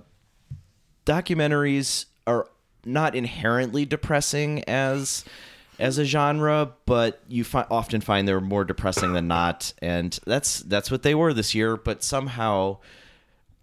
[1.04, 2.48] documentaries are
[2.84, 5.24] not inherently depressing as
[5.78, 10.60] as a genre, but you fi- often find they're more depressing than not, and that's
[10.60, 11.76] that's what they were this year.
[11.76, 12.78] But somehow,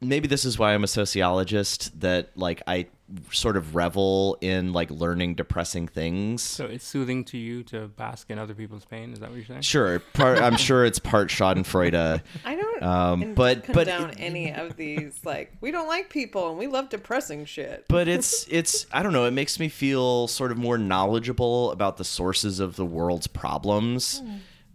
[0.02, 2.00] maybe this is why I'm a sociologist.
[2.02, 2.88] That like I
[3.32, 6.42] sort of revel in like learning depressing things.
[6.42, 9.14] So it's soothing to you to bask in other people's pain.
[9.14, 9.62] Is that what you're saying?
[9.62, 12.22] Sure, part, I'm sure it's part Schadenfreude.
[12.46, 15.20] I don't Um, in- but- but condone it- any of these.
[15.24, 17.86] Like, we don't like people and we love depressing shit.
[17.88, 19.26] but it's it's I don't know.
[19.26, 24.22] It makes me feel sort of more knowledgeable about the sources of the world's problems,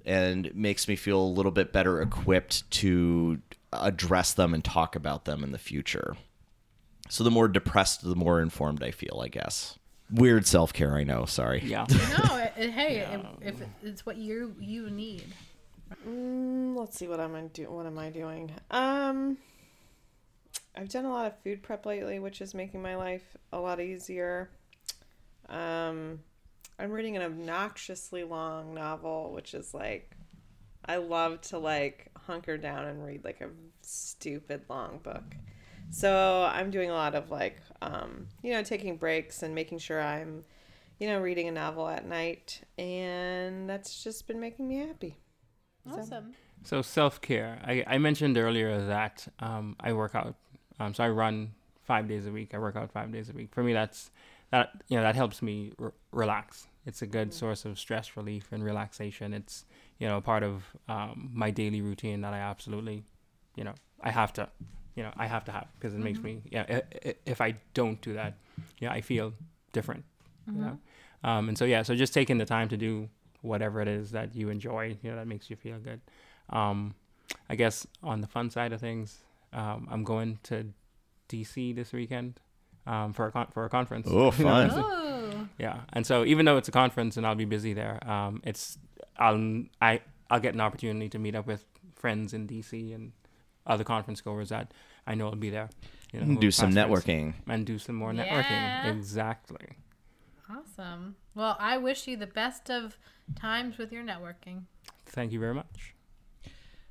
[0.06, 3.40] and makes me feel a little bit better equipped to
[3.72, 6.16] address them and talk about them in the future.
[7.08, 9.20] So the more depressed, the more informed I feel.
[9.24, 9.78] I guess.
[10.10, 10.96] Weird self care.
[10.96, 11.24] I know.
[11.26, 11.60] Sorry.
[11.64, 11.86] Yeah.
[11.88, 15.24] no it, it- hey it, if it, it's what you you need
[16.06, 17.70] Mm, let's see what I'm I do.
[17.70, 18.52] What am I doing?
[18.70, 19.38] Um,
[20.76, 23.80] I've done a lot of food prep lately, which is making my life a lot
[23.80, 24.50] easier.
[25.48, 26.20] Um,
[26.78, 30.14] I'm reading an obnoxiously long novel, which is like,
[30.84, 33.48] I love to like hunker down and read like a
[33.80, 35.34] stupid long book.
[35.90, 40.02] So I'm doing a lot of like, um, you know, taking breaks and making sure
[40.02, 40.44] I'm,
[40.98, 45.16] you know, reading a novel at night, and that's just been making me happy.
[45.90, 46.34] awesome
[46.64, 47.60] So self care.
[47.64, 50.34] I, I mentioned earlier that um, I work out.
[50.80, 52.54] Um, so I run five days a week.
[52.54, 53.54] I work out five days a week.
[53.54, 54.10] For me, that's
[54.50, 56.66] that you know that helps me r- relax.
[56.86, 59.34] It's a good source of stress relief and relaxation.
[59.34, 59.64] It's
[59.98, 63.04] you know part of um, my daily routine that I absolutely
[63.56, 64.48] you know I have to
[64.98, 66.64] you know I have to have because it makes me yeah.
[66.76, 68.32] i- i- If I don't do that,
[68.82, 69.26] yeah, I feel
[69.72, 70.04] different.
[70.46, 70.76] You know,
[71.30, 73.08] um, and so yeah, so just taking the time to do
[73.42, 76.00] whatever it is that you enjoy, you know, that makes you feel good.
[76.58, 76.94] Um,
[77.52, 79.18] I guess on the fun side of things,
[79.52, 80.56] um, I'm going to
[81.28, 82.40] DC this weekend
[82.86, 84.08] um, for a con- for a conference.
[84.10, 84.70] Oh, fun.
[84.72, 88.40] oh yeah, and so even though it's a conference and I'll be busy there, um,
[88.44, 88.78] it's
[89.18, 93.12] I'll I I'll get an opportunity to meet up with friends in DC and
[93.68, 94.72] other conference goers that
[95.06, 95.68] I know will be there.
[96.12, 97.34] You know, Do some past networking.
[97.46, 98.26] and do some more networking.
[98.50, 98.82] Yeah.
[98.86, 98.96] networking.
[98.98, 99.66] Exactly.
[100.50, 101.16] Awesome.
[101.34, 102.96] Well, I wish you the best of
[103.36, 104.62] times with your networking.
[105.06, 105.94] Thank you very much.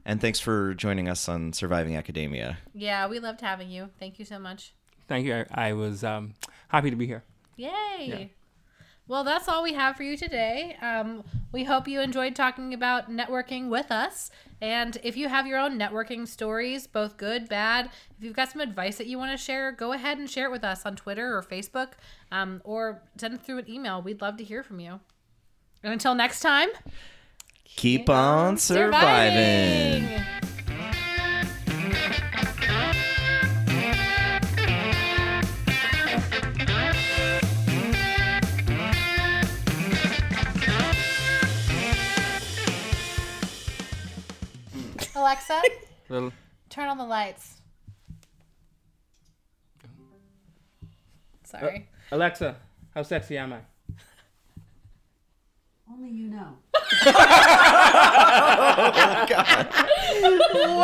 [0.05, 2.59] And thanks for joining us on Surviving Academia.
[2.73, 3.89] Yeah, we loved having you.
[3.99, 4.73] Thank you so much.
[5.07, 5.34] Thank you.
[5.51, 6.36] I, I was um,
[6.69, 7.23] happy to be here.
[7.57, 8.32] Yay.
[9.07, 10.75] Well, that's all we have for you today.
[10.81, 14.31] Um, we hope you enjoyed talking about networking with us.
[14.59, 17.85] And if you have your own networking stories, both good, bad,
[18.17, 20.51] if you've got some advice that you want to share, go ahead and share it
[20.51, 21.91] with us on Twitter or Facebook
[22.31, 24.01] um, or send it through an email.
[24.01, 24.99] We'd love to hear from you.
[25.83, 26.69] And until next time,
[27.63, 30.07] Keep on surviving.
[30.07, 30.56] surviving.
[45.28, 45.61] Alexa,
[46.09, 46.32] Little.
[46.69, 47.59] turn on the lights.
[51.43, 51.89] Sorry.
[52.09, 52.55] Uh, Alexa,
[52.95, 53.59] how sexy am I?
[55.91, 56.57] Only you know.
[60.69, 60.84] Oh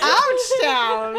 [0.02, 1.16] Ouch down.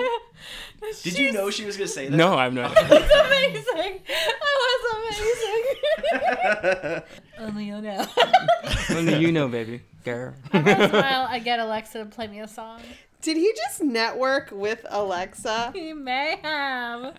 [1.04, 2.16] Did you know she was going to say that?
[2.16, 2.72] No, I'm not.
[2.78, 4.02] It's amazing.
[4.08, 4.82] That was
[6.14, 7.02] amazing.
[7.40, 8.06] Only you know.
[8.92, 9.82] Only you know, baby.
[10.04, 10.34] Girl.
[10.54, 12.82] Once in a while, I get Alexa to play me a song.
[13.22, 15.72] Did he just network with Alexa?
[15.74, 17.16] He may have.